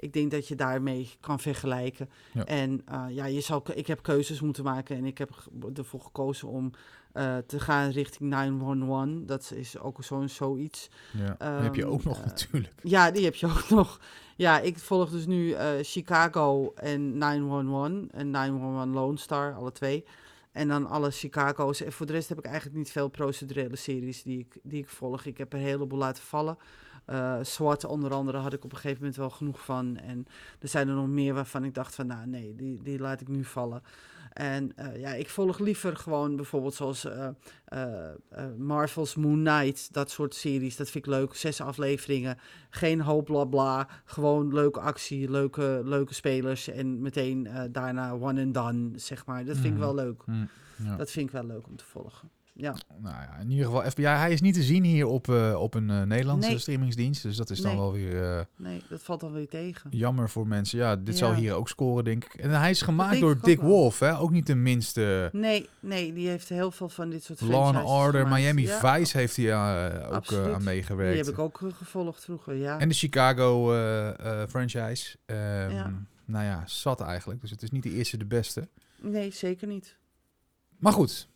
[0.00, 2.10] Ik denk dat je daarmee kan vergelijken.
[2.32, 2.44] Ja.
[2.44, 5.30] En eh, ja, je zal, ik heb keuzes moeten maken en ik heb
[5.74, 6.70] ervoor gekozen om
[7.12, 9.08] eh, te gaan richting 911.
[9.26, 10.90] Dat is ook zo'n zoiets.
[11.12, 11.36] Ja.
[11.38, 12.74] Dat heb je Ehm, ook nog eh, natuurlijk.
[12.94, 14.00] Ja, die heb je ook nog.
[14.36, 20.04] Ja, ik volg dus nu Chicago en 911 en 911 Lone Star, alle twee.
[20.52, 21.80] En dan alle Chicago's.
[21.80, 24.88] En voor de rest heb ik eigenlijk niet veel procedurele series die ik, die ik
[24.88, 25.24] volg.
[25.24, 26.58] Ik heb er een heleboel laten vallen.
[27.04, 29.96] Eh SWAT onder andere had ik op een gegeven moment wel genoeg van.
[29.96, 30.26] En
[30.60, 33.28] er zijn er nog meer waarvan ik dacht van, nou nee, die, die laat ik
[33.28, 33.82] nu vallen.
[34.30, 37.28] En eh, ja, ik volg liever gewoon bijvoorbeeld zoals eh,
[37.64, 38.10] eh,
[38.58, 40.76] Marvel's Moon Knight, dat soort series.
[40.76, 41.34] Dat vind ik leuk.
[41.34, 42.38] Zes afleveringen,
[42.70, 43.88] geen hoop bla bla.
[44.04, 46.68] Gewoon leuke actie, leuke, leuke spelers.
[46.68, 49.44] En meteen daarna one and done, zeg maar.
[49.44, 49.80] Dat vind ik Mhm.
[49.80, 50.22] wel leuk.
[50.24, 50.44] Hm,
[50.84, 50.96] ja.
[50.96, 52.30] Dat vind ik wel leuk om te volgen.
[52.60, 54.02] Ja, Nou ja, in ieder geval FBI.
[54.06, 56.58] Hij is niet te zien hier op, eh, op een eh, Nederlandse Nee.
[56.58, 57.22] streamingsdienst.
[57.22, 57.80] Dus dat is dan Nee.
[57.80, 59.90] wel weer eh, nee, dat valt dan weer tegen.
[59.90, 60.78] jammer voor mensen.
[60.78, 62.34] Ja, dit zal hier ook scoren, denk ik.
[62.34, 63.60] En hij is gemaakt door Dick.
[63.60, 64.18] Wolf, hè?
[64.18, 65.28] Ook niet de minste.
[65.32, 68.42] Nee, nee, die heeft heel veel van dit soort Law and Order, gemaakt.
[68.42, 69.54] Miami Ja, Vice heeft hij
[70.06, 71.26] ook aan Die meegewerkt.
[71.26, 72.78] heb ik ook gevolgd vroeger, ja.
[72.78, 73.64] En de Chicago
[74.48, 75.16] franchise.
[75.26, 75.92] Ehm, Ja.
[76.24, 77.40] Nou ja, zat eigenlijk.
[77.40, 78.68] Dus het is niet de eerste de beste.
[79.02, 79.96] Nee, zeker niet.
[80.78, 81.28] Maar goed.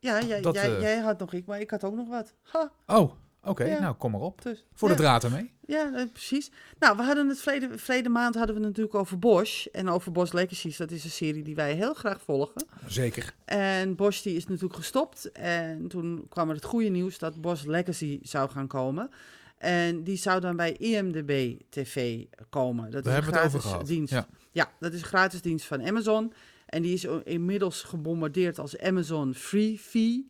[0.00, 2.34] Ja, jij, Dat, jij, eh, jij had nog ik, maar ik had ook nog wat.
[2.42, 3.12] Ha, Oh,
[3.44, 3.64] oké.
[3.64, 3.80] Ja.
[3.80, 4.42] Nou, kom maar op.
[4.42, 4.94] dus, Voor ja.
[4.94, 5.52] de draad ermee.
[5.66, 6.50] Ja, eh, precies.
[6.78, 9.66] Nou, we hadden het verleden, verleden maand hadden we het natuurlijk over Bosch.
[9.66, 10.76] En over Bosch Legacies.
[10.76, 12.64] Dat is een serie die wij heel graag volgen.
[12.86, 13.34] Zeker.
[13.44, 15.32] En Bosch die is natuurlijk gestopt.
[15.32, 19.10] En toen kwam er het goede nieuws dat Bosch Legacy zou gaan komen.
[19.58, 22.90] En die zou dan bij IMDB TV komen.
[22.90, 23.86] Dat Daar is een hebben we het over gratis gehad.
[23.86, 24.12] dienst.
[24.12, 24.26] Ja.
[24.52, 26.32] Ja, dat is een gratis dienst van Amazon.
[26.70, 30.26] En die is inmiddels gebombardeerd als Amazon Free Fee.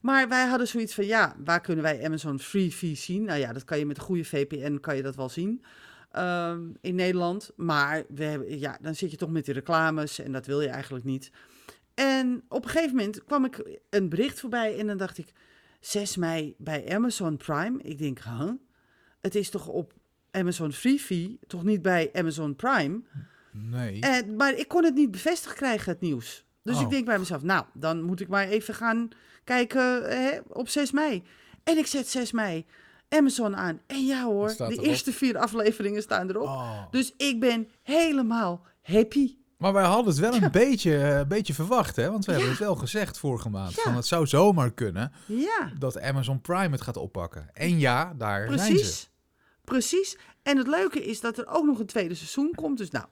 [0.00, 3.24] Maar wij hadden zoiets van, ja, waar kunnen wij Amazon Free Fee zien?
[3.24, 5.62] Nou ja, dat kan je met een goede VPN, kan je dat wel zien
[6.10, 7.50] ehm, in Nederland.
[7.56, 10.68] Maar we hebben, ja, dan zit je toch met die reclames en dat wil je
[10.68, 11.30] eigenlijk niet.
[11.94, 15.32] En op een gegeven moment kwam ik een bericht voorbij en dan dacht ik,
[15.80, 17.82] 6 mei bij Amazon Prime.
[17.82, 18.50] Ik denk, huh?
[19.20, 19.92] Het is toch op
[20.30, 23.00] Amazon Free Fee, toch niet bij Amazon Prime?
[23.52, 24.00] Nee.
[24.00, 26.44] En, maar ik kon het niet bevestigd krijgen, het nieuws.
[26.62, 26.82] Dus Oh.
[26.82, 29.08] ik denk bij mezelf, nou, dan moet ik maar even gaan
[29.44, 31.22] kijken hè, op 6 mei.
[31.64, 32.66] En ik zet 6 mei
[33.08, 33.80] Amazon aan.
[33.86, 34.84] En ja hoor, de erop?
[34.84, 36.46] eerste vier afleveringen staan erop.
[36.46, 36.82] Oh.
[36.90, 39.36] Dus ik ben helemaal happy.
[39.58, 42.10] Maar wij hadden het wel een beetje, eh, een beetje verwacht, hè?
[42.10, 43.74] Want we hebben het wel gezegd vorige maand.
[43.74, 43.82] Ja.
[43.82, 47.48] Van het zou zomaar kunnen Ja, dat Amazon Prime het gaat oppakken.
[47.52, 48.72] En ja, daar zijn ze.
[48.74, 49.10] precies.
[49.64, 50.18] Precies.
[50.42, 52.78] En het leuke is dat er ook nog een tweede seizoen komt.
[52.78, 53.04] Dus nou,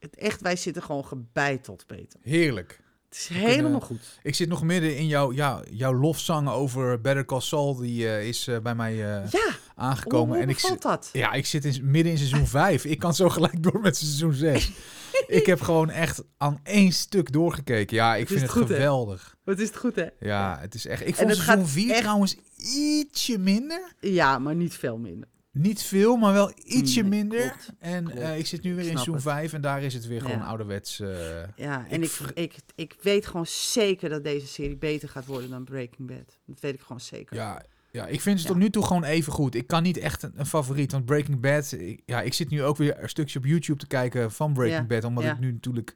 [0.00, 2.20] het echt, wij zitten gewoon gebeiteld, Peter.
[2.22, 2.80] Heerlijk.
[3.08, 4.18] Het is helemaal kunnen- goed.
[4.22, 7.74] Ik zit nog midden in jouw, ja, jouw lofzang over Better Call Saul.
[7.76, 10.34] Die eh, is eh, bij mij eh, Ja, aangekomen.
[10.34, 11.08] hoe en ik, dat?
[11.12, 12.84] Ja, ik zit in, midden in seizoen 5.
[12.84, 14.70] Ik kan zo gelijk door met seizoen 6.
[15.26, 17.96] ik heb gewoon echt aan één stuk doorgekeken.
[17.96, 19.36] Ja, ik vind het goed, geweldig.
[19.44, 20.06] Wat is het goed, hè?
[20.20, 21.00] Ja, het is echt.
[21.00, 22.36] Ik En vond het seizoen gaat 4 echt- trouwens
[22.74, 23.92] ietsje minder.
[24.00, 25.28] Ja, maar niet veel minder.
[25.52, 27.38] Niet veel, maar wel ietsje Nee, minder.
[27.38, 28.18] klopt, en klopt.
[28.20, 29.22] eh, ik zit nu weer in seizoen het.
[29.22, 30.44] 5 en daar is het weer gewoon Ja.
[30.44, 31.00] ouderwets.
[31.00, 31.08] eh,
[31.56, 35.64] Ja, en ik, ik, ik, weet gewoon zeker dat deze serie beter gaat worden dan
[35.64, 36.38] Breaking Bad.
[36.46, 37.36] Dat weet ik gewoon zeker.
[37.36, 38.52] ja, ja, ik vind ze Ja.
[38.52, 39.54] tot nu toe gewoon even goed.
[39.54, 41.72] Ik kan niet echt een, een favoriet, want Breaking Bad...
[41.72, 44.80] Ik, ja, ik zit nu ook weer een stukje op YouTube te kijken van Breaking
[44.80, 45.94] Ja, Bad, omdat ik nu natuurlijk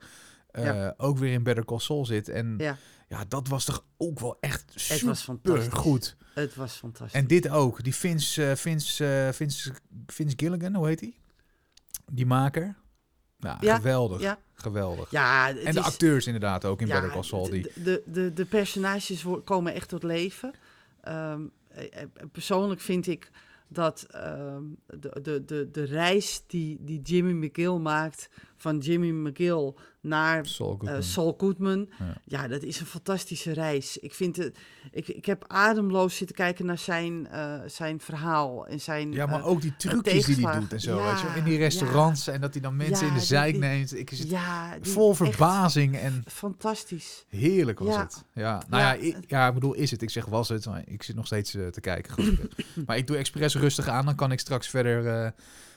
[0.55, 0.95] eh, Ja.
[0.97, 2.29] ook weer in Better Call Saul zit.
[2.29, 2.77] En ja.
[3.09, 3.25] Ja.
[3.29, 5.73] dat was toch ook wel echt Het super was fantastisch.
[5.73, 6.17] goed.
[6.35, 7.21] Het was fantastisch.
[7.21, 7.83] En dit ook.
[7.85, 9.73] Die Vince, eh, Vince, eh, Vince,
[10.07, 11.15] Vince Gilligan, hoe heet hij?
[12.13, 12.75] Die maker.
[13.39, 14.21] Nou, Ja, geweldig.
[14.21, 14.39] ja.
[14.55, 15.11] Geweldig.
[15.11, 17.51] ja, het en de is- acteurs inderdaad ook in Better Call Saul.
[17.51, 20.53] Die, De, de, de, de personages komen echt tot leven.
[21.01, 23.31] Ehm, eh, eh, persoonlijk vind ik
[23.69, 29.75] dat ehm, de, de, de, de reis die, die Jimmy McGill maakt van Jimmy McGill
[30.01, 31.03] naar Saul eh, Goodman.
[31.03, 31.89] Saul Goodman.
[31.99, 32.17] Ja.
[32.25, 32.49] Ja.
[32.49, 33.99] dat is een fantastische reis.
[33.99, 34.59] Ik, vind het,
[34.91, 39.13] ik, ik heb ademloos zitten kijken naar zijn, eh, zijn verhaal en zijn...
[39.13, 40.97] ja, maar eh, ook die trucjes die hij doet en zo.
[40.97, 41.39] Ja, weet je.
[41.39, 43.97] In die restaurants en dat hij dan mensen in de zijk neemt.
[43.99, 47.25] Ik zit ja, vol verbazing en Fantastisch.
[47.29, 48.01] heerlijk was Ja.
[48.01, 48.25] het.
[48.33, 49.01] Ja, nou ja, Ja.
[49.01, 50.03] ik, ja, ik bedoel, is het?
[50.03, 52.39] Ik zeg was het, maar ik zit nog steeds te kijken.
[52.87, 55.35] maar ik doe expres rustig aan, dan kan ik straks verder...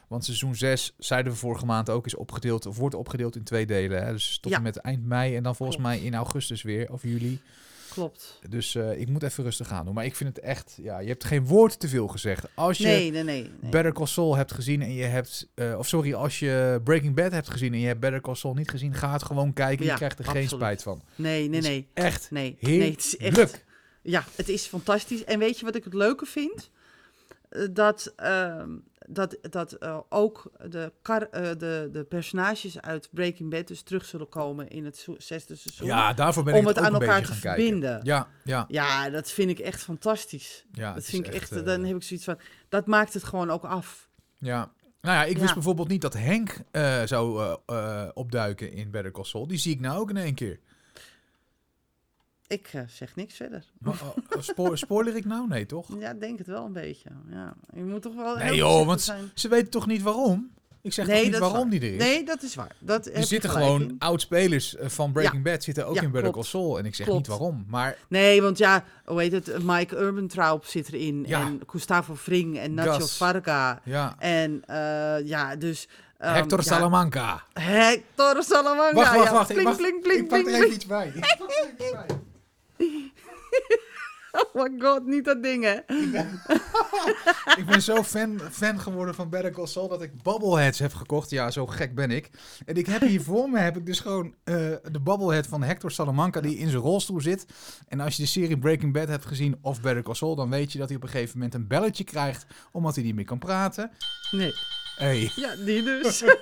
[0.07, 3.65] want seizoen 6, zeiden we vorige maand ook, is opgedeeld, of wordt opgedeeld in twee
[3.65, 4.05] delen.
[4.05, 4.11] Hè?
[4.11, 4.57] Dus tot Ja.
[4.57, 5.93] en met eind mei en dan volgens Klopt.
[5.95, 7.39] mij in augustus weer, of juli.
[7.89, 8.39] Klopt.
[8.49, 9.93] Dus eh, ik moet even rustig aan doen.
[9.93, 12.45] Maar ik vind het echt, ja, je hebt geen woord te veel gezegd.
[12.53, 13.49] Als je Nee, nee, nee.
[13.61, 17.31] Better Call Saul hebt gezien en je hebt, eh, of sorry, als je Breaking Bad
[17.31, 19.85] hebt gezien en je hebt Better Call Saul niet gezien, ga het gewoon kijken.
[19.85, 21.01] je krijgt er geen spijt van.
[21.15, 21.87] Nee, nee, nee.
[21.93, 23.65] Echt Nee, nee, het is echt...
[24.01, 25.23] Ja, het is fantastisch.
[25.23, 26.69] En weet je wat ik het leuke vind?
[27.49, 28.69] Eh, Dat, ehm,
[29.09, 34.05] dat, dat eh, ook de, kar, eh, de, de personages uit Breaking Bad dus terug
[34.05, 35.87] zullen komen in het zesde seizoen.
[35.87, 37.99] Ja, daarvoor ben om ik het ook aan een elkaar te verbinden.
[38.03, 40.65] Ja, ja, Ja, dat vind ik echt fantastisch.
[40.71, 40.85] ja.
[40.87, 42.39] dat het vind ik echt, eh, dan heb ik zoiets van,
[42.69, 44.09] dat maakt het gewoon ook af.
[44.37, 44.71] Ja.
[45.01, 45.53] Nou ja, ik wist Ja.
[45.53, 46.57] bijvoorbeeld niet dat Henk
[47.05, 47.55] zou
[48.13, 49.47] opduiken in Better Call Saul.
[49.47, 50.59] Die zie ik nou ook in één keer.
[52.47, 53.63] Ik eh, zeg niks verder.
[53.79, 55.47] Maar, oh, spo- spoiler ik nou?
[55.47, 55.87] Nee, toch?
[55.99, 57.09] Ja, ik denk het wel een beetje.
[57.29, 59.31] Ja, je moet toch wel Nee joh, want zijn.
[59.33, 60.49] ze weten toch niet waarom?
[60.81, 61.79] Ik zeg Nee, niet waarom waar.
[61.79, 62.03] die er is?
[62.03, 62.75] Nee, dat is waar.
[62.79, 66.43] Dat Er zitten gewoon oud-spelers eh, van Breaking Bad zitten ook Ja, in Better Call.
[66.43, 66.77] Saul.
[66.79, 67.19] En ik zeg Klopt.
[67.27, 67.65] niet waarom.
[67.67, 69.63] Maar Nee, want ja, hoe heet het?
[69.63, 71.23] Mike Urbantraub zit erin.
[71.27, 71.41] Ja.
[71.41, 73.17] En Gustavo Fring en Nacho Gas.
[73.17, 73.81] Varga.
[73.83, 75.87] ja, En eh, ja, dus...
[76.17, 77.43] ehm, Hector Salamanca.
[77.53, 78.93] Hector Salamanca.
[78.95, 79.49] Wacht, wacht, wacht.
[79.49, 81.07] ik Pling, mag- pling, pling, ik pak er even iets bij.
[81.15, 82.05] Ik pak er even iets bij.
[84.31, 85.73] Oh my god, niet dat ding, hè?
[87.61, 91.29] Ik ben zo fan, fan geworden van Better Call Saul dat ik bobbleheads heb gekocht.
[91.29, 92.29] Ja, zo gek ben ik.
[92.65, 94.55] En ik heb hier voor me heb ik dus gewoon eh,
[94.91, 97.45] de bobblehead van Hector Salamanca die in zijn rolstoel zit.
[97.87, 100.71] En als je de serie Breaking Bad hebt gezien of Better Call Saul, dan weet
[100.71, 103.39] je dat hij op een gegeven moment een belletje krijgt omdat hij niet meer kan
[103.39, 103.91] praten.
[104.31, 104.53] Nee.
[104.97, 106.23] Hey, Ja, die dus.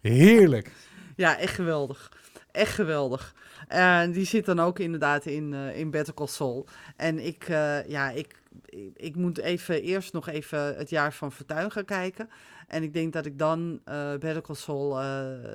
[0.00, 0.70] heerlijk.
[1.16, 2.12] ja, echt geweldig.
[2.52, 3.34] Echt geweldig.
[3.68, 6.66] En die zit dan ook inderdaad in, eh in Better Call Saul.
[6.96, 11.32] En ik, eh, ja, ik, ik, ik moet even eerst nog even het jaar van
[11.32, 12.28] Fortuin gaan kijken.
[12.68, 14.90] En ik denk dat ik dan eh Better Call Saul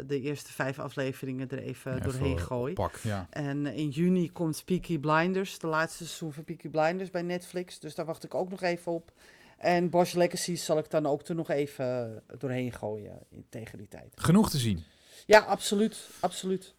[0.08, 2.74] de eerste vijf afleveringen er even doorheen gooi.
[2.74, 3.28] Pak, ja.
[3.30, 7.80] En in juni komt Peaky Blinders, de laatste seizoen van Peaky Blinders bij Netflix.
[7.80, 9.12] Dus daar wacht ik ook nog even op.
[9.58, 13.88] En Bosch Legacy zal ik dan ook er nog even doorheen gooien in- tegen die
[13.88, 14.14] tijd.
[14.16, 14.84] Genoeg te zien.
[15.26, 16.08] Ja, absoluut.
[16.20, 16.76] Absoluut.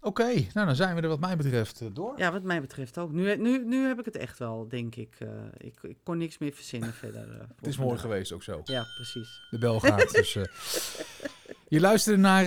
[0.00, 2.14] Oké, nou dan zijn we er wat mij betreft eh, door.
[2.18, 3.12] Ja, wat mij betreft ook.
[3.12, 5.16] Nu, nu, nu heb ik het echt wel, denk ik.
[5.18, 7.30] Eh, ik, ik kon niks meer verzinnen verder.
[7.40, 8.60] eh, Het is mooi geweest ook zo.
[8.64, 9.40] Ja, precies.
[9.50, 10.10] De bel gaat.
[10.10, 10.32] dus,
[11.68, 12.46] je luisterde naar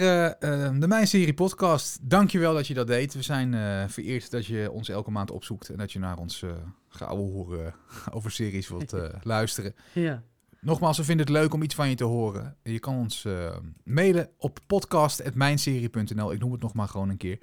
[0.79, 2.09] de Mijn Serie podcast.
[2.09, 3.13] Dankjewel dat je dat deed.
[3.13, 6.51] We zijn vereerd dat je ons elke maand opzoekt en dat je naar ons uh,
[6.97, 7.73] horen
[8.13, 8.93] over series wilt
[9.23, 9.75] luisteren.
[9.93, 10.23] Ja.
[10.61, 12.55] Nogmaals, we vinden het leuk om iets van je te horen.
[12.63, 16.31] Je kan ons eh, mailen op podcast.mijnserie.nl.
[16.31, 17.39] Ik noem het nog maar gewoon een keer.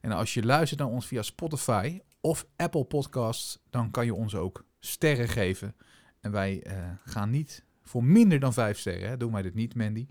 [0.00, 4.34] En als je luistert naar ons via Spotify of Apple Podcasts, dan kan je ons
[4.34, 5.74] ook sterren geven.
[6.20, 9.08] En wij eh, gaan niet voor minder dan vijf sterren.
[9.08, 9.16] Hè?
[9.16, 10.06] Doen wij dit niet, Mandy.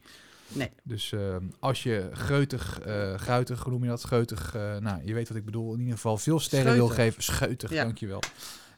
[0.48, 0.72] Nee.
[0.84, 4.06] Dus eh, als je geutig, eh guitig, hoe noem je dat?
[4.06, 5.74] Geutig, nou, je weet wat ik bedoel.
[5.74, 7.24] In ieder geval veel sterren wil geven.
[7.24, 7.84] Scheutig, Ja.
[7.84, 8.22] dankjewel.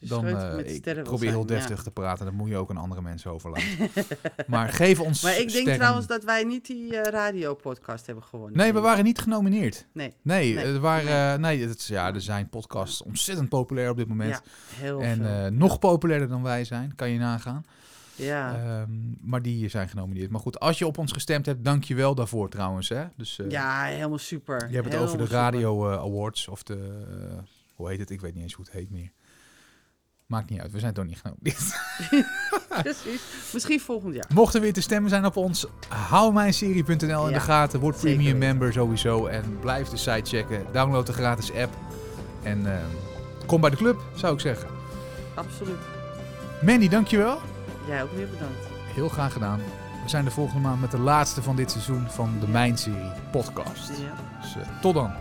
[0.08, 1.45] Dan, eh, met ik probeer heel ja.
[1.45, 2.26] deftig te praten.
[2.26, 3.89] Dan moet je ook aan andere mensen overlaten.
[4.47, 5.76] maar geef ons Maar ik denk sterren.
[5.76, 8.58] trouwens dat wij niet die eh radiopodcast hebben gewonnen.
[8.58, 9.86] Nee, we waren niet genomineerd.
[9.93, 10.14] Nee.
[10.22, 10.64] Nee, Nee.
[10.66, 11.62] er, waren, nee.
[11.68, 14.30] het is- ja, er zijn podcasts ontzettend populair op dit moment.
[14.32, 14.41] Ja,
[14.76, 15.26] heel en veel.
[15.26, 17.66] eh, nog populairder dan wij zijn, kan je nagaan.
[18.16, 18.56] ja.
[18.56, 18.89] Ehm,
[19.22, 20.30] maar die zijn genomineerd.
[20.30, 22.89] Maar goed, als je op ons gestemd hebt, dank je wel daarvoor trouwens.
[22.89, 23.04] Hè?
[23.18, 24.68] Dus, eh, ja, helemaal super.
[24.70, 25.26] Je hebt het over de.
[25.26, 27.04] Radio eh, Awards of de...
[27.10, 27.38] eh,
[27.76, 28.10] hoe heet het?
[28.10, 29.12] Ik weet niet eens hoe het heet meer.
[30.32, 31.79] Maakt niet uit, we zijn toch niet genomineerd.
[32.84, 33.21] Precies.
[33.53, 34.25] Misschien volgend jaar.
[34.34, 37.79] Mocht er weer te stemmen zijn op ons, hou mijnserie.nl in Ja, de gaten.
[37.79, 39.25] Word premium member sowieso.
[39.25, 40.65] En blijf de site checken.
[40.71, 41.73] Download de gratis app.
[42.43, 42.79] En eh,
[43.45, 44.69] kom bij de club, zou ik zeggen.
[45.34, 45.79] Absoluut.
[46.61, 47.39] Mandy, dankjewel.
[47.88, 48.65] Jij ook weer bedankt.
[48.93, 49.59] Heel graag gedaan.
[50.03, 53.89] We zijn de volgende maand met de laatste van dit seizoen van de Mijn-serie podcast.
[53.89, 54.15] Ja.
[54.41, 55.11] Dus eh, tot dan.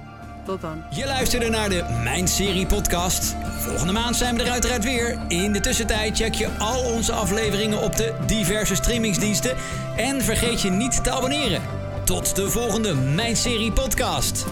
[0.44, 0.82] Tot dan.
[0.90, 3.36] Je luisterde naar de Mijn Serie podcast.
[3.58, 5.18] Volgende maand zijn we er uiteraard weer.
[5.28, 9.56] In de tussentijd check je al onze afleveringen op de diverse streamingsdiensten.
[9.96, 11.62] En vergeet je niet te abonneren.
[12.04, 14.46] Tot de volgende Mijn Serie podcast.